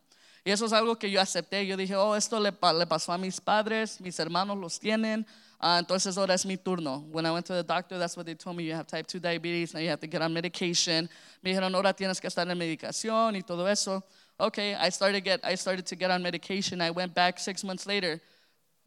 [0.46, 1.68] Y eso es algo que yo acepté.
[1.68, 5.26] Yo dije, oh, esto le, le pasó a mis padres, mis hermanos los tienen.
[5.62, 7.04] Uh, entonces ahora es mi turno.
[7.12, 8.64] When I went to the doctor, that's what they told me.
[8.64, 11.10] You have type 2 diabetes, now you have to get on medication.
[11.44, 14.02] Me dijeron, ahora tienes que estar en medicación y todo eso.
[14.40, 16.80] Okay, I started, get, I started to get on medication.
[16.82, 18.22] I went back six months later.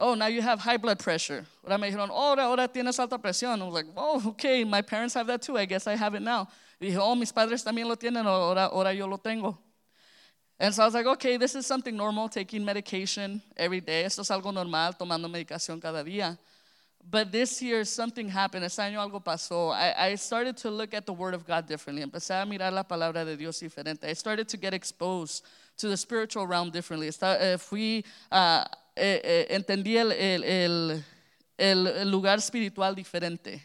[0.04, 1.46] Oh, now you have high blood pressure.
[1.64, 3.62] Ahora me dijeron, oh, ahora, tienes alta presión.
[3.62, 5.56] I was like, oh, okay, my parents have that too.
[5.56, 6.48] I guess I have it now.
[6.80, 9.56] Dije, oh, mis padres también lo tienen, ahora, ahora yo lo tengo.
[10.58, 14.02] And so I was like, okay, this is something normal, taking medication every day.
[14.02, 16.36] Esto es algo normal, tomando medicación cada día.
[17.08, 18.64] But this year, something happened.
[18.64, 19.72] Este año algo pasó.
[19.72, 22.04] I, I started to look at the Word of God differently.
[22.04, 24.08] Empecé a mirar la palabra de Dios diferente.
[24.08, 25.44] I started to get exposed
[25.82, 27.10] to the spiritual realm differently.
[27.22, 28.64] Eh, fui, uh,
[28.96, 31.02] entendí el, el,
[31.58, 33.60] el, el lugar espiritual diferente.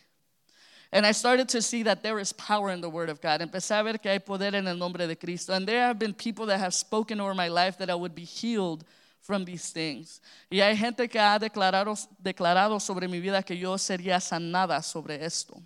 [0.91, 3.41] And I started to see that there is power in the Word of God.
[3.41, 5.53] Empecé a ver que hay poder en el nombre de Cristo.
[5.53, 8.23] And there have been people that have spoken over my life that I would be
[8.23, 8.83] healed
[9.21, 10.21] from these things.
[10.49, 15.23] Y hay gente que ha declarado, declarado sobre mi vida que yo sería sanada sobre
[15.23, 15.61] esto.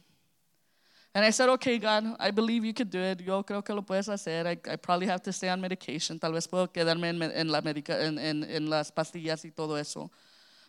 [1.14, 3.20] And I said, okay, God, I believe you could do it.
[3.20, 4.48] Yo creo que lo puedes hacer.
[4.48, 6.18] I, I probably have to stay on medication.
[6.18, 9.76] Tal vez puedo quedarme en, en, la medica, en, en, en las pastillas y todo
[9.76, 10.10] eso.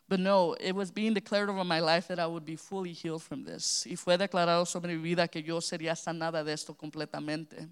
[0.08, 3.22] But no, it was being declared over my life that I would be fully healed
[3.22, 3.86] from this.
[3.86, 7.68] Y fue declarado sobre mi vida que yo sería sanada de esto completamente.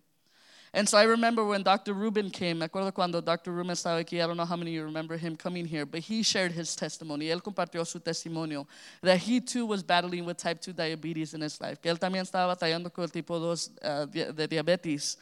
[0.72, 1.94] And so I remember when Dr.
[1.94, 3.50] Rubin came, me acuerdo cuando Dr.
[3.50, 6.00] Rubin estaba aquí, I don't know how many of you remember him coming here, but
[6.00, 7.26] he shared his testimony.
[7.26, 8.66] Él compartió su testimonio
[9.02, 12.22] that he too was battling with type 2 diabetes in his life, que él también
[12.22, 15.16] estaba batallando con el tipo 2 uh, de diabetes.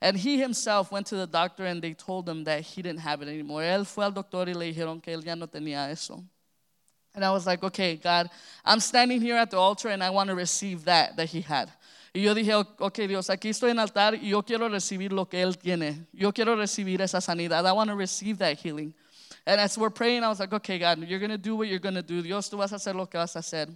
[0.00, 3.20] And he himself went to the doctor and they told him that he didn't have
[3.20, 3.62] it anymore.
[3.62, 6.24] Él fue al doctor y le dijeron que él ya no tenía eso.
[7.14, 8.28] And I was like, okay, God,
[8.64, 11.70] I'm standing here at the altar and I want to receive that that he had.
[12.16, 15.42] Y yo dije, ok Dios, aquí estoy en altar y yo quiero recibir lo que
[15.42, 16.06] Él tiene.
[16.12, 17.66] Yo quiero recibir esa sanidad.
[17.66, 18.94] I want to receive that healing.
[19.44, 21.80] And as we're praying, I was like, okay, God, you're going to do what you're
[21.80, 22.22] going to do.
[22.22, 23.68] Dios, tú vas a hacer lo que vas a hacer.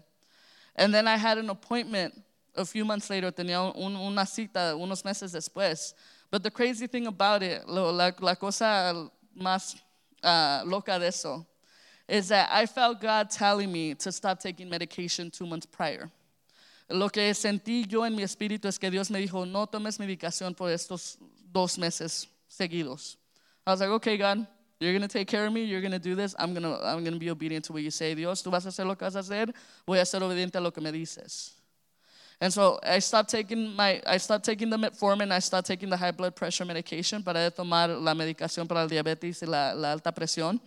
[0.77, 2.15] And then I had an appointment
[2.55, 3.33] a few months later.
[3.33, 5.95] Tenía un, una cita unos meses después.
[6.31, 9.75] But the crazy thing about it, la, la cosa más
[10.23, 11.45] uh, loca de eso,
[12.07, 16.09] is that I felt God telling me to stop taking medication two months prior.
[16.89, 20.55] Lo que sentí yo en mi espíritu es que Dios me dijo, no tomes medicación
[20.55, 21.19] por estos
[21.53, 23.19] dos meses seguidos.
[23.67, 24.47] I was like, okay, God,
[24.81, 27.05] you're going to take care of me, you're going to do this, I'm going I'm
[27.05, 28.15] gonna be obedient to what you say.
[28.15, 29.53] Dios, tú vas a hacer lo que vas a hacer,
[29.87, 31.53] voy a ser obediente a lo que me dices.
[32.41, 35.97] And so I stopped taking my, I stopped taking the metformin, I stopped taking the
[35.97, 40.13] high blood pressure medication para tomar la medicación para el diabetes y la, la alta
[40.13, 40.61] presión.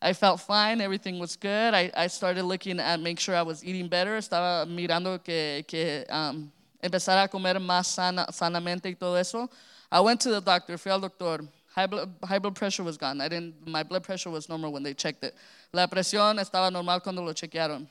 [0.00, 1.74] I felt fine, everything was good.
[1.74, 4.16] I, I started looking at make sure I was eating better.
[4.16, 9.48] Estaba mirando que, que um, empezar a comer más sana, sanamente y todo eso,
[9.90, 11.40] I went to the doctor, fui al doctor.
[11.74, 13.20] High blood, high blood pressure was gone.
[13.20, 15.34] I didn't, my blood pressure was normal when they checked it.
[15.72, 17.86] La presión estaba normal cuando lo chequearon.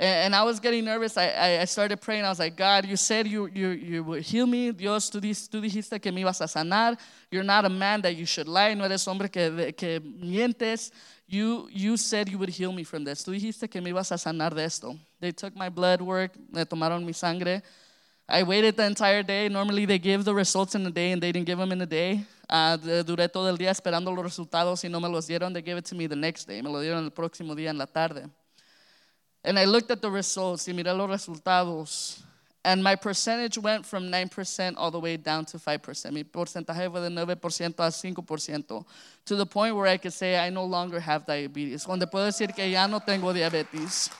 [0.00, 1.16] And, I was getting nervous.
[1.16, 2.24] I, I, started praying.
[2.24, 4.70] I was like, God, you said you, you, you would heal me.
[4.70, 6.96] Dios, tú, dijiste que me ibas a sanar.
[7.32, 8.74] You're not a man that you should lie.
[8.74, 10.92] No eres hombre que, que mientes.
[11.26, 13.24] You, you said you would heal me from this.
[13.24, 14.96] Tú dijiste que me ibas a sanar de esto.
[15.18, 16.30] They took my blood work.
[16.52, 17.60] Me tomaron mi sangre.
[18.28, 19.48] I waited the entire day.
[19.48, 21.86] Normally they give the results in a day and they didn't give them in a
[21.86, 22.24] day.
[22.48, 25.52] Uh, duré todo el día esperando los resultados y no me los dieron.
[25.52, 26.62] They gave it to me the next day.
[26.62, 28.28] Me lo dieron el próximo día en la tarde.
[29.48, 32.20] And I looked at the results y miré los resultados.
[32.62, 36.12] And my percentage went from 9% all the way down to 5%.
[36.12, 38.84] Mi porcentaje fue de 9% a 5%.
[39.24, 41.86] To the point where I could say I no longer have diabetes.
[41.86, 44.10] Donde puedo decir que ya no tengo diabetes.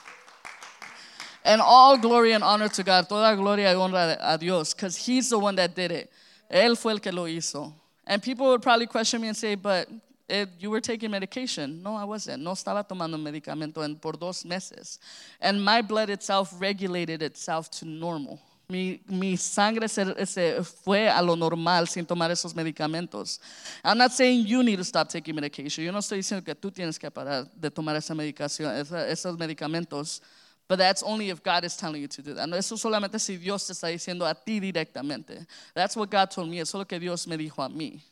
[1.45, 3.07] And all glory and honor to God.
[3.07, 4.73] Toda gloria y honra a Dios.
[4.73, 6.11] Because He's the one that did it.
[6.49, 7.71] Él fue el que lo hizo.
[8.07, 9.87] And people would probably question me and say, but
[10.29, 11.81] Eh, you were taking medication.
[11.81, 12.43] No, I wasn't.
[12.43, 14.99] No estaba tomando medicamento en, por dos meses.
[15.41, 18.39] And my blood itself regulated itself to normal.
[18.69, 23.39] Mi, mi sangre se, se fue a lo normal sin tomar esos medicamentos.
[23.83, 25.83] I'm not saying you need to stop taking medication.
[25.83, 29.35] Yo no estoy diciendo que tú tienes que parar de tomar esa medicación, esa, esos
[29.39, 30.21] medicamentos.
[30.67, 32.47] But that's only if God is telling you to do that.
[32.47, 35.47] No, eso solamente si Dios te está diciendo a ti directamente.
[35.73, 36.59] That's what God told me.
[36.59, 38.03] Eso es lo que Dios me dijo a mí.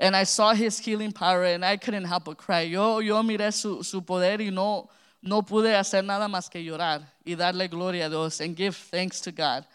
[0.00, 2.62] And I saw his healing power and I couldn't help but cry.
[2.62, 4.88] Yo, yo miré su, su poder y no,
[5.22, 9.20] no pude hacer nada más que llorar y darle gloria a Dios and give thanks
[9.20, 9.66] to God.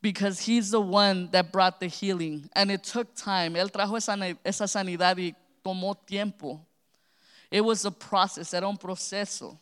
[0.00, 2.48] Because he's the one that brought the healing.
[2.54, 3.54] And it took time.
[3.54, 5.34] Él trajo esa, sanidad y
[5.64, 6.60] tomó tiempo.
[7.50, 9.58] It was a process, era un proceso.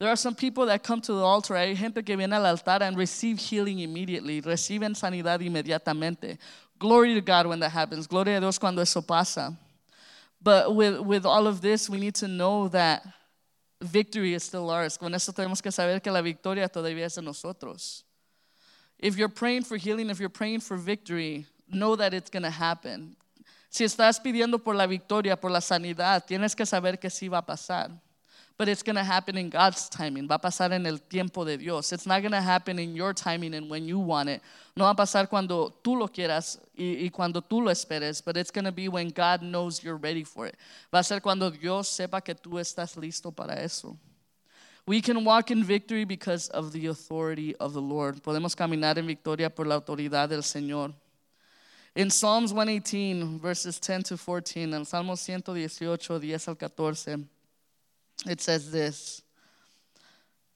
[0.00, 1.54] There are some people that come to the altar.
[1.54, 6.38] Hay gente que viene al altar and receive healing immediately, reciben sanidad inmediatamente.
[6.84, 8.06] Glory to God when that happens.
[8.06, 9.56] Gloria a Dios cuando eso pasa.
[10.38, 13.02] But with, with all of this, we need to know that
[13.80, 14.98] victory is still ours.
[14.98, 18.02] Con eso tenemos que saber que la victoria todavía es de nosotros.
[18.98, 22.50] If you're praying for healing, if you're praying for victory, know that it's going to
[22.50, 23.16] happen.
[23.70, 27.38] Si estás pidiendo por la victoria, por la sanidad, tienes que saber que sí va
[27.38, 27.92] a pasar.
[28.56, 30.28] But it's going to happen in God's timing.
[30.28, 31.92] Va a pasar en el tiempo de Dios.
[31.92, 34.42] It's not going to happen in your timing and when you want it.
[34.76, 38.24] No va a pasar cuando tú lo quieras y, y cuando tú lo esperes.
[38.24, 40.56] But it's going to be when God knows you're ready for it.
[40.92, 43.98] Va a ser cuando Dios sepa que tú estás listo para eso.
[44.86, 48.22] We can walk in victory because of the authority of the Lord.
[48.22, 50.94] Podemos caminar en victoria por la autoridad del Señor.
[51.96, 57.28] In Psalms 118, verses 10 to 14, en Salmo 118, 10 al 14
[58.26, 59.22] it says this.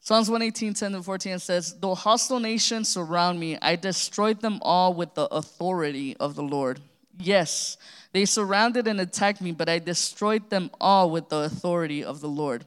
[0.01, 4.94] Psalms 118, 10 to 14 says, Though hostile nations surround me, I destroyed them all
[4.94, 6.81] with the authority of the Lord.
[7.18, 7.77] Yes,
[8.12, 12.29] they surrounded and attacked me, but I destroyed them all with the authority of the
[12.29, 12.64] Lord.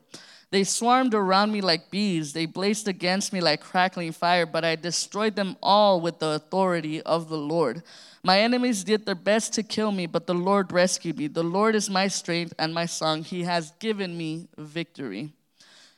[0.51, 2.33] They swarmed around me like bees.
[2.33, 7.01] They blazed against me like crackling fire, but I destroyed them all with the authority
[7.01, 7.83] of the Lord.
[8.21, 11.27] My enemies did their best to kill me, but the Lord rescued me.
[11.27, 13.23] The Lord is my strength and my song.
[13.23, 15.31] He has given me victory.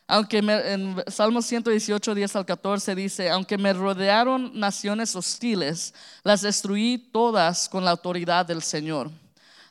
[0.07, 6.41] Aunque me, en Salmo 118, 10 al 14 dice, aunque me rodearon naciones hostiles, las
[6.41, 9.09] destruí todas con la autoridad del Señor.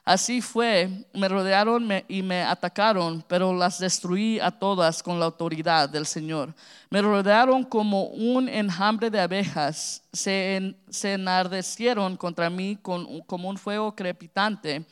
[0.05, 5.89] Así fue, me rodearon y me atacaron, pero las destruí a todas con la autoridad
[5.89, 6.53] del Señor.
[6.91, 14.85] Me rodearon como un enjambre de abejas, se, enardecieron contra mí como un fuego crepitante,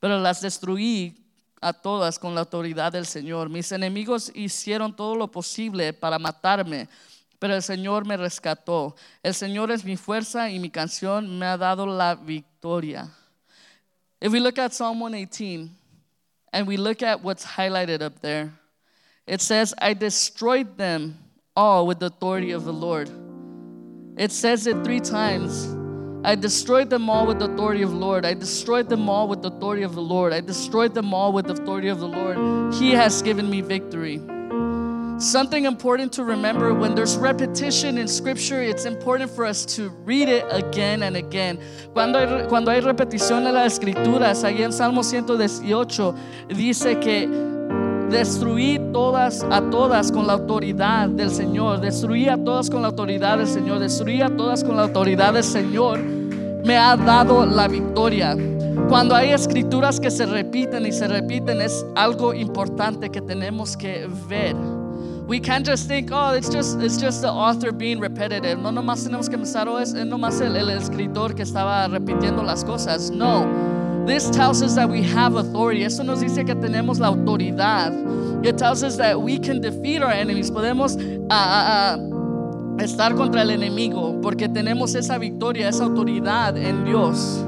[0.00, 1.16] pero las destruí
[1.62, 3.48] a todas con la autoridad del Señor.
[3.48, 6.88] Mis enemigos hicieron todo lo posible para matarme,
[7.38, 8.94] pero el Señor me rescató.
[9.22, 13.08] El Señor es mi fuerza y mi canción me ha dado la victoria.
[14.20, 15.70] If we look at Psalm 118
[16.52, 18.52] and we look at what's highlighted up there,
[19.26, 21.18] it says, I destroyed them
[21.54, 23.10] all with the authority of the Lord.
[24.16, 25.68] It says it three times.
[26.24, 28.24] I destroyed them all with the authority of the Lord.
[28.24, 30.32] I destroyed them all with the authority of the Lord.
[30.32, 32.74] I destroyed them all with the authority of the Lord.
[32.74, 34.20] He has given me victory.
[35.18, 40.28] Something important to remember when there's repetition in scripture, it's important for us to read
[40.28, 41.58] it again and again.
[41.92, 46.14] Cuando hay, cuando hay repetición en las escrituras, ahí en Salmo 118
[46.50, 47.26] dice que
[48.08, 53.38] destruí todas a todas con la autoridad del Señor, destruí a todas con la autoridad
[53.38, 58.36] del Señor, destruí a todas con la autoridad del Señor, me ha dado la victoria.
[58.88, 64.08] Cuando hay escrituras que se repiten y se repiten, es algo importante que tenemos que
[64.28, 64.54] ver.
[65.28, 68.58] We can't just think, oh, it's just, it's just the author being repetitive.
[68.58, 72.42] No, nomás tenemos que pensar, oh, es, es nomás el, el escritor que estaba repitiendo
[72.42, 73.10] las cosas.
[73.10, 74.04] No.
[74.06, 75.84] This tells us that we have authority.
[75.84, 77.92] Esto nos dice que tenemos la autoridad.
[78.42, 80.50] It tells us that we can defeat our enemies.
[80.50, 81.98] Podemos uh, uh,
[82.78, 87.44] estar contra el enemigo porque tenemos esa victoria, esa autoridad en Dios.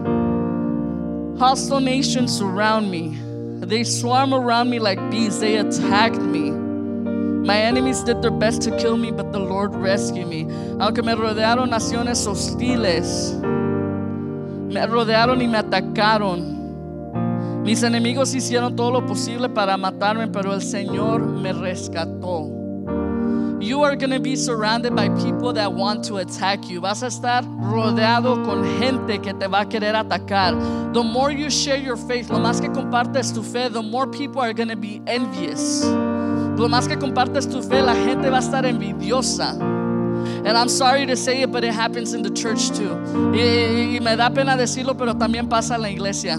[1.40, 3.16] Hostile nations surround me.
[3.66, 5.40] They swarm around me like bees.
[5.40, 6.69] They attacked me.
[7.44, 10.46] My enemies did their best to kill me, but the Lord rescued me.
[10.78, 13.34] Aunque me rodearon naciones hostiles,
[14.70, 17.62] me rodearon y me atacaron.
[17.64, 22.56] Mis enemigos hicieron todo lo posible para matarme, pero el Señor me rescató.
[23.60, 26.80] You are going to be surrounded by people that want to attack you.
[26.80, 30.54] Vas a estar rodeado con gente que te va a querer atacar.
[30.94, 34.40] The more you share your faith, lo más que compartes tu fe, the more people
[34.40, 35.84] are going to be envious.
[36.56, 39.56] Lo más que compartes tu fe, la gente va a estar envidiosa.
[40.44, 42.96] And I'm sorry to say it, but it happens in the church too.
[43.32, 46.38] Y, y me da pena decirlo, pero también pasa en la iglesia.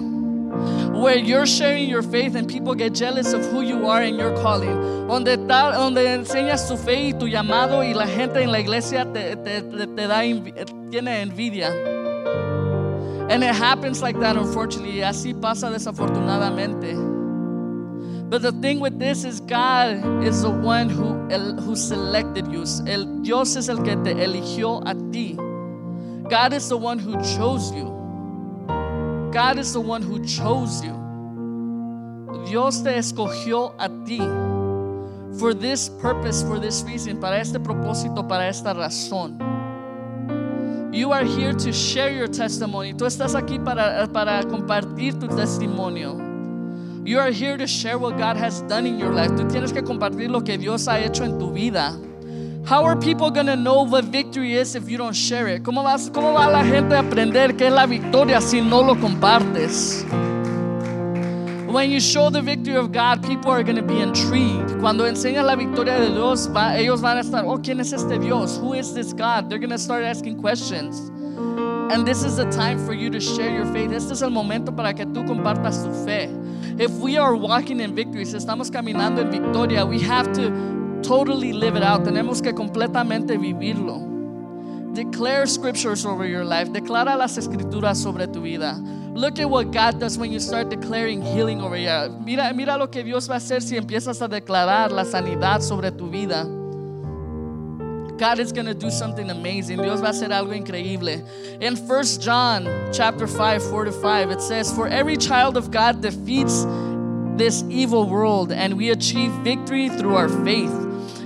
[0.94, 4.36] Where you're sharing your faith and people get jealous of who you are and your
[4.42, 5.08] calling.
[5.08, 9.06] Donde, ta, donde enseñas tu fe y tu llamado y la gente en la iglesia
[9.12, 10.22] te, da,
[10.92, 11.72] tiene envidia.
[13.30, 15.02] And it happens like that, unfortunately.
[15.02, 17.11] Así pasa desafortunadamente.
[18.32, 22.64] But the thing with this is God is the one who, el, who selected you.
[22.88, 25.36] El Dios es el que te eligió a ti.
[26.30, 27.92] God is the one who chose you.
[29.34, 30.96] God is the one who chose you.
[32.48, 34.20] Dios te escogió a ti.
[35.38, 39.40] For this purpose, for this reason, para este propósito, para esta razón.
[40.94, 42.94] You are here to share your testimony.
[42.94, 46.31] Tú estás aquí para, para compartir tu testimonio.
[47.04, 49.32] You are here to share what God has done in your life.
[49.32, 51.98] Tú tienes que compartir lo que Dios ha hecho en tu vida.
[52.64, 55.64] How are people going to know what victory is if you don't share it?
[55.64, 58.96] ¿Cómo, vas, ¿Cómo va la gente a aprender qué es la victoria si no lo
[58.96, 60.06] compartes?
[61.68, 64.80] When you show the victory of God, people are going to be intrigued.
[64.80, 68.20] Cuando enseñas la victoria de Dios, va, ellos van a estar, oh, ¿quién es este
[68.20, 68.60] Dios?
[68.60, 69.50] Who is this God?
[69.50, 71.10] They're going to start asking questions.
[71.92, 73.92] And this is the time for you to share your faith.
[73.92, 76.30] Este es el momento para que tú compartas tu fe.
[76.78, 81.54] If we are walking in victory, si estamos caminando en victoria, we have to totally
[81.54, 82.04] live it out.
[82.04, 84.10] Tenemos que completamente vivirlo.
[84.94, 86.70] Declare scriptures over your life.
[86.72, 88.78] Declara las escrituras sobre tu vida.
[89.14, 92.88] Look at what God does when you start declaring healing over your Mira, mira lo
[92.88, 96.46] que Dios va a hacer si empiezas a declarar la sanidad sobre tu vida.
[98.22, 99.82] God is going to do something amazing.
[99.82, 101.28] Dios va a hacer algo increíble.
[101.60, 106.02] In 1 John chapter 5, 4 to 5, it says, For every child of God
[106.02, 106.64] defeats
[107.36, 110.70] this evil world, and we achieve victory through our faith.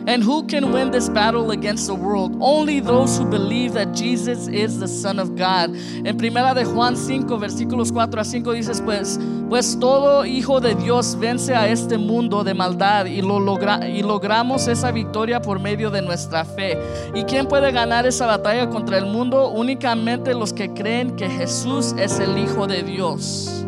[0.07, 2.37] And who can win this battle against the world?
[2.39, 5.75] Only those who believe that Jesus is the Son of God.
[6.05, 10.75] En primera de Juan 5, versículos 4 a 5 dices, pues, pues todo hijo de
[10.75, 15.59] Dios vence a este mundo de maldad y, lo logra, y logramos esa victoria por
[15.59, 16.77] medio de nuestra fe.
[17.15, 19.49] ¿Y quién puede ganar esa batalla contra el mundo?
[19.49, 23.65] Únicamente los que creen que Jesús es el Hijo de Dios.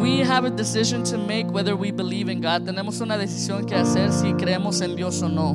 [0.00, 2.64] We have a decision to make whether we believe in God.
[2.64, 5.54] Tenemos una decisión que hacer si creemos en Dios o no.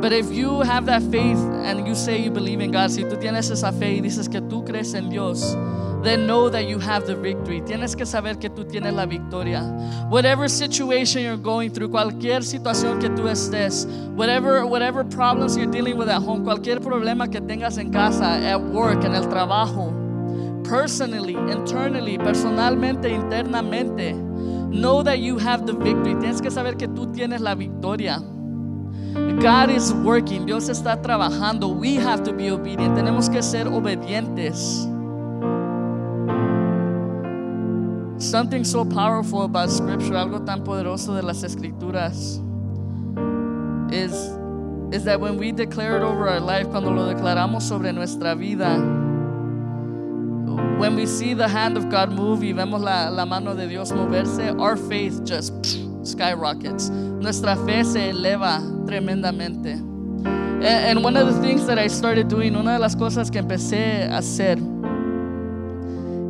[0.00, 3.16] But if you have that faith and you say you believe in God, si tú
[3.20, 5.56] tienes esa fe y dices que tú crees en Dios,
[6.02, 7.60] then know that you have the victory.
[7.60, 9.62] Tienes que saber que tú tienes la victoria.
[10.08, 15.96] Whatever situation you're going through, cualquier situación que tú estés, whatever, whatever problems you're dealing
[15.96, 19.92] with at home, cualquier problema que tengas en casa, at work, en el trabajo,
[20.64, 24.14] personally, internally, personalmente, internamente.
[24.70, 26.14] Know that you have the victory.
[26.14, 28.18] Tienes que saber que tú tienes la victoria.
[29.40, 30.46] God is working.
[30.46, 31.74] Dios está trabajando.
[31.74, 32.96] We have to be obedient.
[32.96, 34.86] Tenemos que ser obedientes.
[38.18, 42.40] Something so powerful about scripture, algo tan poderoso de las escrituras,
[43.92, 44.12] is,
[44.92, 48.76] is that when we declare it over our life, cuando lo declaramos sobre nuestra vida,
[50.78, 54.58] when we see the hand of God move vemos la, la mano de Dios moverse,
[54.60, 55.52] our faith just
[56.06, 56.88] skyrockets.
[56.90, 59.78] Nuestra fe se eleva tremendamente.
[60.58, 63.40] And, and one of the things that I started doing, una de las cosas que
[63.40, 64.58] empecé a hacer,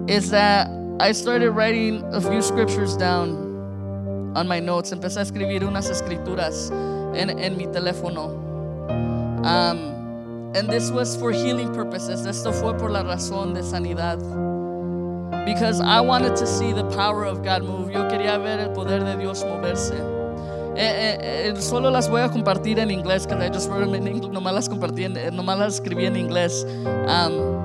[0.08, 0.68] is that
[1.00, 4.92] I started writing a few scriptures down on my notes.
[4.92, 6.70] Empecé a escribir unas escrituras
[7.14, 8.34] en, en mi teléfono.
[9.44, 9.97] Um,
[10.54, 12.26] and this was for healing purposes.
[12.26, 14.18] Esto fue por la razón de sanidad.
[15.44, 17.92] Because I wanted to see the power of God move.
[17.92, 19.94] Yo quería ver el poder de Dios moverse.
[20.76, 23.94] Eh, eh, eh, solo las voy a compartir en inglés, because I just wrote them
[23.94, 24.30] in English.
[24.30, 26.64] Nomás las compartí, en, eh, nomás las escribí en inglés.
[27.08, 27.58] Um,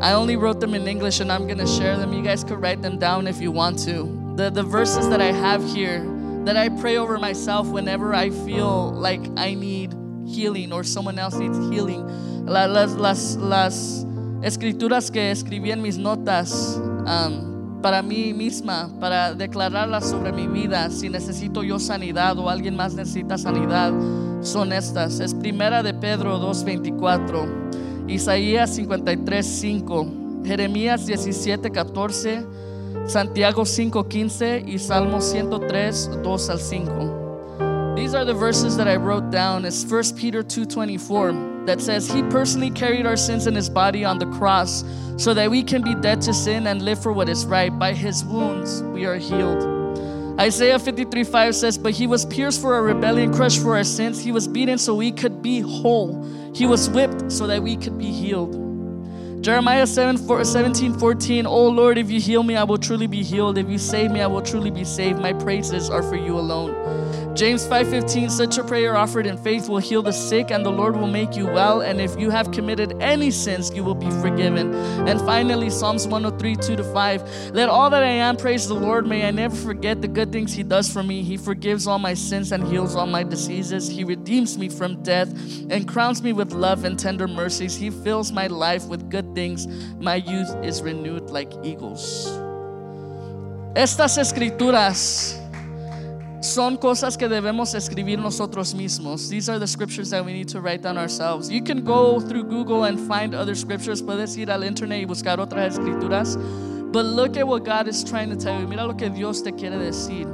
[0.00, 2.12] I only wrote them in English and I'm going to share them.
[2.12, 4.08] You guys could write them down if you want to.
[4.36, 6.04] The, the verses that I have here
[6.44, 9.94] that I pray over myself whenever I feel like I need
[10.32, 12.04] healing or someone else needs healing.
[12.46, 14.06] La- Las, las, las
[14.42, 20.88] escrituras que escribí en mis notas um, para mí misma, para declararlas sobre mi vida,
[20.90, 23.92] si necesito yo sanidad o alguien más necesita sanidad,
[24.40, 25.20] son estas.
[25.20, 28.08] Es primera de Pedro 2.24.
[28.08, 30.06] Isaías 53, 5,
[30.44, 32.44] Jeremías 17, 14,
[33.06, 37.21] Santiago 5, 15 y Salmo 103, 2 al 5.
[37.94, 39.64] These are the verses that I wrote down.
[39.64, 44.18] It's 1 Peter 2:24 that says he personally carried our sins in his body on
[44.18, 44.82] the cross
[45.18, 47.76] so that we can be dead to sin and live for what is right.
[47.78, 49.62] By his wounds we are healed.
[50.40, 54.24] Isaiah 53 5 says, But he was pierced for our rebellion, crushed for our sins.
[54.24, 56.24] He was beaten so we could be whole.
[56.54, 58.58] He was whipped so that we could be healed.
[59.42, 63.22] Jeremiah 7, 4, 17 14, Oh Lord, if you heal me, I will truly be
[63.22, 63.58] healed.
[63.58, 65.18] If you save me, I will truly be saved.
[65.18, 67.11] My praises are for you alone.
[67.34, 70.94] James 5:15 such a prayer offered in faith will heal the sick and the Lord
[70.94, 74.74] will make you well and if you have committed any sins you will be forgiven.
[75.08, 79.06] And finally Psalms 103 2 to 5 let all that I am praise the Lord
[79.06, 81.22] may I never forget the good things he does for me.
[81.22, 83.88] He forgives all my sins and heals all my diseases.
[83.88, 85.32] He redeems me from death
[85.70, 87.74] and crowns me with love and tender mercies.
[87.74, 89.66] He fills my life with good things.
[89.98, 92.28] My youth is renewed like eagles.
[93.74, 95.41] Estas escrituras
[96.42, 99.28] son cosas que debemos escribir nosotros mismos.
[99.28, 101.48] These are the scriptures that we need to write down ourselves.
[101.48, 104.02] You can go through Google and find other scriptures.
[104.02, 106.36] Puedes ir al internet y buscar otras escrituras.
[106.92, 108.66] But look at what God is trying to tell you.
[108.66, 110.26] Mira lo que Dios te quiere decir.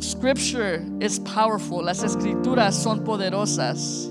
[0.00, 1.82] Scripture is powerful.
[1.82, 4.08] Las escrituras son poderosas.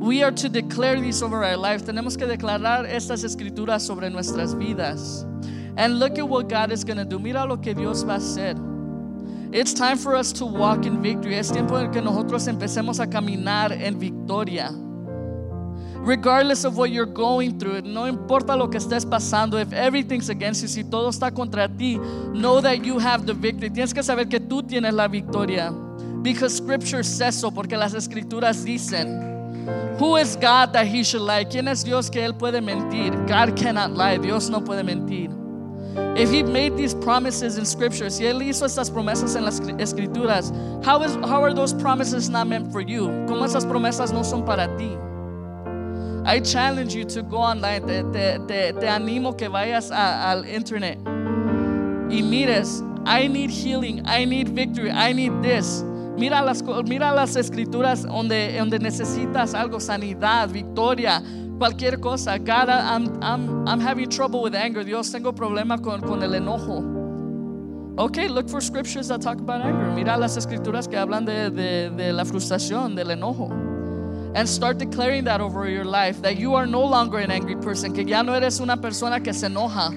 [0.00, 1.84] We are to declare these over our life.
[1.84, 5.24] Tenemos que declarar estas escrituras sobre nuestras vidas.
[5.76, 7.20] And look at what God is going to do.
[7.20, 8.56] Mira lo que Dios va a hacer.
[9.52, 11.34] It's time for us to walk in victory.
[11.34, 14.70] Es tiempo en que nosotros empecemos a caminar en victoria.
[16.06, 20.62] Regardless of what you're going through, no importa lo que estés pasando, if everything's against
[20.62, 21.96] you, si todo está contra ti,
[22.32, 23.70] know that you have the victory.
[23.70, 25.72] Tienes que saber que tú tienes la victoria.
[26.22, 29.34] Because scripture says so, porque las escrituras dicen.
[29.98, 31.44] Who is God that he should lie?
[31.44, 33.12] ¿Quién es Dios que él puede mentir?
[33.26, 34.18] God cannot lie.
[34.18, 35.30] Dios no puede mentir.
[36.16, 40.50] If he made these promises in scripture, si él hizo estas promesas en las escrituras,
[40.84, 43.08] how, is, are those promises not meant for you?
[43.26, 44.96] ¿Cómo esas promesas no son para ti?
[46.24, 47.86] I challenge you to go online.
[47.86, 50.98] Te, te, te, te animo que vayas al internet
[52.08, 55.82] y mires, I need healing, I need victory, I need this.
[56.16, 61.22] Mira las, mira las escrituras donde, donde necesitas algo, sanidad, victoria,
[61.58, 62.38] cualquier cosa.
[62.38, 64.84] God, I'm, I'm, I'm having trouble with anger.
[64.84, 66.94] Dios, tengo problema con, con el enojo.
[67.98, 69.90] Okay, look for scriptures that talk about anger.
[69.92, 73.50] Mira las escrituras que hablan de, de, de la frustración, del enojo.
[74.34, 77.94] And start declaring that over your life that you are no longer an angry person,
[77.94, 79.94] que ya no eres una persona que se enoja.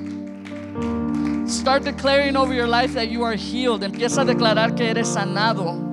[1.49, 3.81] Start declaring over your life that you are healed.
[3.81, 5.87] Empieza a declarar que eres sanado.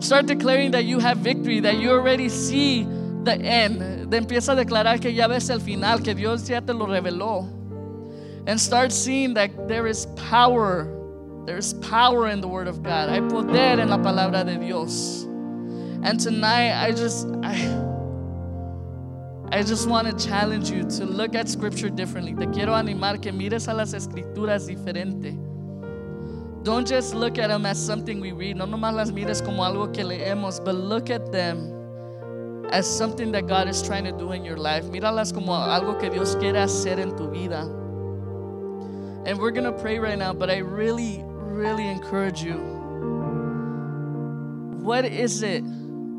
[0.00, 2.86] Start declaring that you have victory, that you already see
[3.24, 4.10] the end.
[4.10, 7.48] De empieza a declarar que ya ves el final, que Dios ya te lo reveló.
[8.46, 10.88] And start seeing that there is power.
[11.46, 13.08] There is power in the Word of God.
[13.08, 15.24] Hay poder en la palabra de Dios.
[16.04, 17.56] And tonight, I just, I,
[19.50, 22.34] I just want to challenge you to look at Scripture differently.
[22.34, 25.38] Te quiero animar que mires a las Escrituras diferente.
[26.64, 28.56] Don't just look at them as something we read.
[28.56, 31.81] No nomás las mires como algo que leemos, but look at them
[32.72, 34.84] as something that God is trying to do in your life.
[34.84, 37.60] Míralas como algo que Dios quiere hacer en tu vida.
[39.26, 42.54] And we're going to pray right now, but I really, really encourage you.
[44.82, 45.62] What is it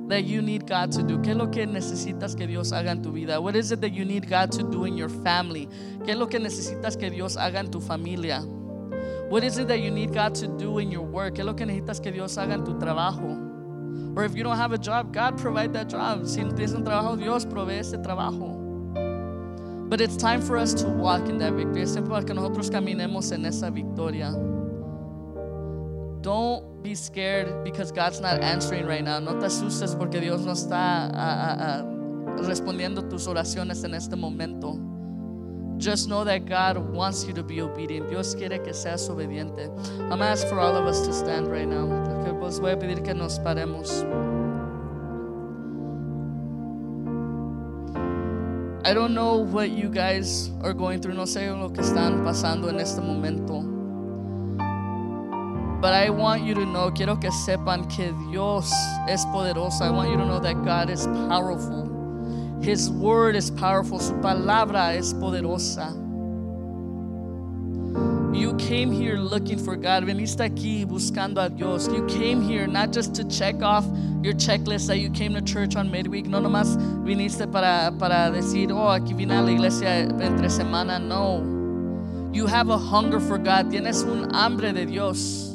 [0.09, 1.17] that you need God to do?
[1.17, 3.41] ¿Qué es lo que necesitas que Dios haga en tu vida?
[3.41, 5.67] What is it that you need God to do in your family?
[6.05, 8.41] ¿Qué es lo que necesitas que Dios haga en tu familia?
[9.29, 11.33] What is it that you need God to do in your work?
[11.33, 13.52] ¿Qué es lo que necesitas que Dios haga en tu trabajo?
[14.15, 16.27] Or if you don't have a job, God provide that job.
[16.27, 18.59] Si no tienes un trabajo, Dios provee ese trabajo.
[19.89, 21.81] But it's time for us to walk in that victory.
[21.81, 24.31] Es tiempo para que nosotros caminemos en esa victoria.
[26.21, 29.19] Don't be scared because God's not answering right now.
[29.19, 31.83] No te asustes porque Dios no está ah, ah, ah,
[32.41, 34.79] respondiendo tus oraciones en este momento.
[35.77, 38.09] Just know that God wants you to be obedient.
[38.09, 39.67] Dios quiere que seas obediente.
[39.99, 42.12] I'm going to ask for all of us to stand right now.
[42.43, 42.59] Grupos.
[42.59, 44.05] Voy a pedir que nos paremos.
[48.85, 51.15] I don't know what you guys are going through.
[51.15, 53.61] No sé lo que están pasando en este momento.
[55.79, 58.71] But I want you to know, quiero que sepan que Dios
[59.07, 59.81] es poderoso.
[59.81, 61.89] I want you to know that God is powerful.
[62.61, 63.99] His word is powerful.
[63.99, 66.02] Su palabra es poderosa.
[68.33, 70.03] You came here looking for God.
[70.05, 71.87] Veniste aquí buscando a Dios.
[71.87, 73.85] You came here not just to check off
[74.23, 76.25] your checklist that you came to church on midweek.
[76.25, 76.75] No nomás
[77.05, 80.99] viniste para, para decir, oh, aquí vine a la iglesia entre semana.
[80.99, 81.43] No.
[82.33, 83.69] You have a hunger for God.
[83.69, 85.52] Tienes un hambre de Dios.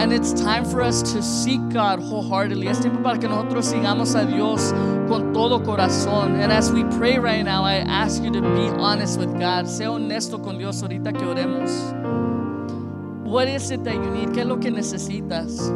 [0.00, 2.68] And it's time for us to seek God wholeheartedly.
[2.68, 4.72] Es tiempo para que nosotros sigamos a Dios
[5.10, 6.40] con todo corazón.
[6.40, 9.66] And as we pray right now, I ask you to be honest with God.
[9.66, 11.92] Sé honesto con Dios ahorita que oremos.
[13.26, 14.30] What is it that you need?
[14.30, 15.70] ¿Qué es lo que necesitas?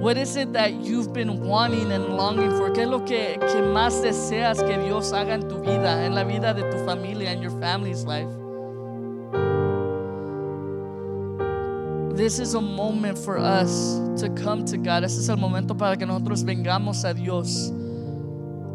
[0.00, 2.70] What is it that you've been wanting and longing for?
[2.70, 6.24] ¿Qué es lo que, que más deseas que Dios haga en tu vida, en la
[6.24, 8.43] vida de tu familia, en your family's life?
[12.14, 15.02] This is a moment for us to come to God.
[15.02, 17.72] Este es el momento para que nosotros vengamos a Dios.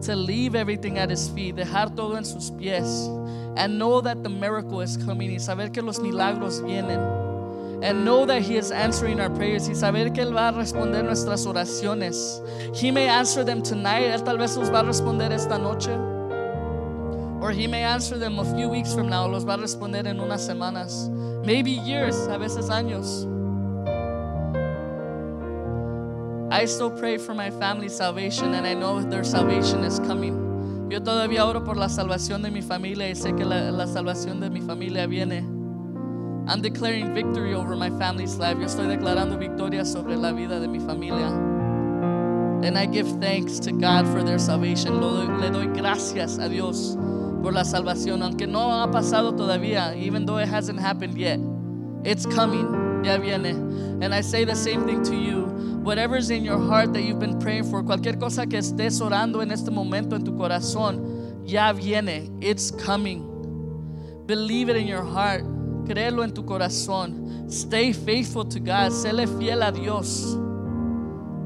[0.08, 3.08] To leave everything at His feet, dejar todo en sus pies,
[3.56, 7.00] and know that the miracle is coming, y saber que los milagros vienen,
[7.82, 11.04] and know that He is answering our prayers, y saber que Él va a responder
[11.06, 12.42] nuestras oraciones.
[12.76, 15.92] He may answer them tonight, Él tal vez los va a responder esta noche,
[17.42, 20.20] or He may answer them a few weeks from now, los va a responder en
[20.20, 21.10] unas semanas,
[21.46, 23.28] maybe years, a veces años.
[26.52, 30.90] I still pray for my family's salvation and I know their salvation is coming.
[30.90, 34.40] Yo todavía oro por la salvación de mi familia y sé que la, la salvación
[34.40, 35.46] de mi familia viene.
[36.48, 38.58] I'm declaring victory over my family's life.
[38.58, 41.28] Yo estoy declarando victoria sobre la vida de mi familia.
[42.64, 45.00] And I give thanks to God for their salvation.
[45.00, 46.98] Le doy gracias a Dios
[47.42, 51.40] por la salvación, aunque no ha pasado todavía, even though it hasn't happened yet.
[52.04, 53.04] It's coming.
[53.04, 53.56] Ya viene.
[54.02, 55.46] And I say the same thing to you.
[55.84, 59.52] Whatever's in your heart that you've been praying for, cualquier cosa que estés orando en
[59.52, 62.30] este momento en tu corazón, ya viene.
[62.42, 63.26] It's coming.
[64.26, 65.44] Believe it in your heart.
[65.86, 67.50] Créelo en tu corazón.
[67.50, 68.92] Stay faithful to God.
[68.92, 70.36] Séle fiel a Dios.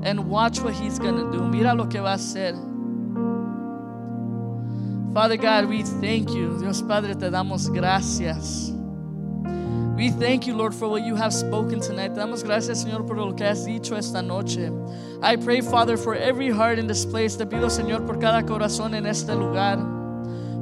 [0.04, 1.48] And watch what He's going to do.
[1.48, 2.73] Mira lo que va a hacer.
[5.14, 6.58] Father God, we thank you.
[6.60, 8.72] Dios Padre, te damos gracias.
[9.96, 12.16] We thank you, Lord, for what you have spoken tonight.
[12.16, 14.72] Damos gracias, Señor, por lo que has dicho esta noche.
[15.22, 17.38] I pray, Father, for every heart in this place.
[17.38, 19.78] Te pido, Señor, por cada corazón en este lugar.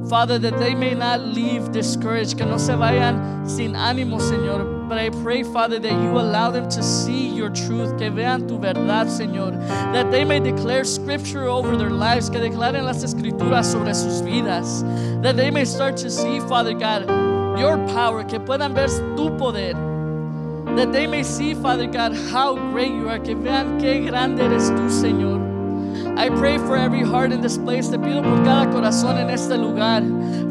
[0.10, 4.90] Father, that they may not leave discouraged, que no se vayan sin ánimo, Señor.
[4.90, 8.58] But I pray, Father, that you allow them to see your truth, que vean tu
[8.58, 9.58] verdad, Señor.
[9.94, 14.84] That they may declare scripture over their lives, que declaren las escrituras sobre sus vidas.
[15.22, 17.08] That they may start to see, Father God,
[17.58, 19.74] your power, que puedan ver tu poder.
[20.76, 24.72] That they may see, Father God, how great you are, que vean qué grande eres
[24.72, 25.51] tú, Señor.
[26.18, 27.90] I pray for every heart in this place.
[27.90, 30.04] Te pido por cada corazón en este lugar.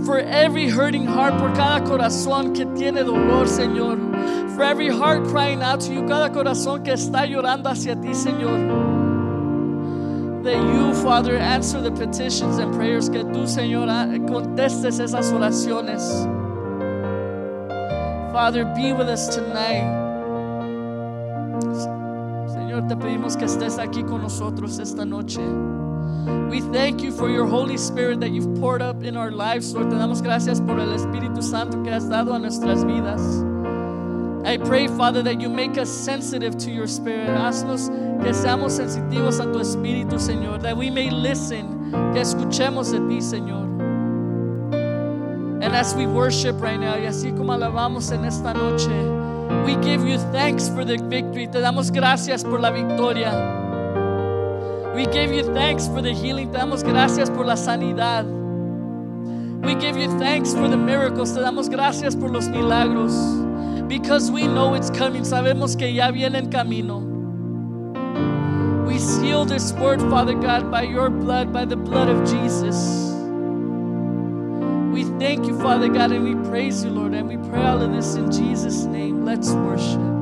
[0.05, 3.99] For every hurting heart, por cada corazón que tiene dolor, Señor.
[4.55, 8.89] For every heart crying out to you, cada corazón que está llorando hacia ti, Señor.
[10.43, 13.09] That you, Father, answer the petitions and prayers.
[13.09, 13.89] Que tú, Señor,
[14.27, 16.27] contestes esas oraciones.
[18.33, 20.00] Father, be with us tonight.
[22.89, 25.41] Te pedimos que estés aquí con nosotros esta noche.
[26.49, 29.91] We thank you for your Holy Spirit that you've poured up in our lives, Lord.
[29.91, 33.45] Te damos gracias por el Espíritu Santo que has dado a nuestras vidas.
[34.45, 37.29] I pray, Father, that you make us sensitive to your Spirit.
[37.29, 37.89] Haznos
[38.23, 40.61] que seamos sensitivos a tu Espíritu, Señor.
[40.63, 43.69] That we may listen, que escuchemos de ti, Señor.
[45.63, 48.91] And as we worship right now, y así como alabamos en esta noche,
[49.65, 51.47] we give you thanks for the victory.
[51.47, 53.31] Te damos gracias por la victoria.
[54.95, 56.53] We give you thanks for the healing.
[56.53, 58.25] Te damos gracias por la sanidad.
[59.63, 61.33] We give you thanks for the miracles.
[61.33, 63.15] Te damos gracias por los milagros.
[63.89, 65.23] Because we know it's coming.
[65.23, 67.01] Sabemos que ya viene en camino.
[68.87, 73.10] We seal this word, Father God, by your blood, by the blood of Jesus.
[75.01, 77.91] We thank you, Father God, and we praise you, Lord, and we pray all of
[77.91, 79.25] this in Jesus' name.
[79.25, 80.20] Let's worship.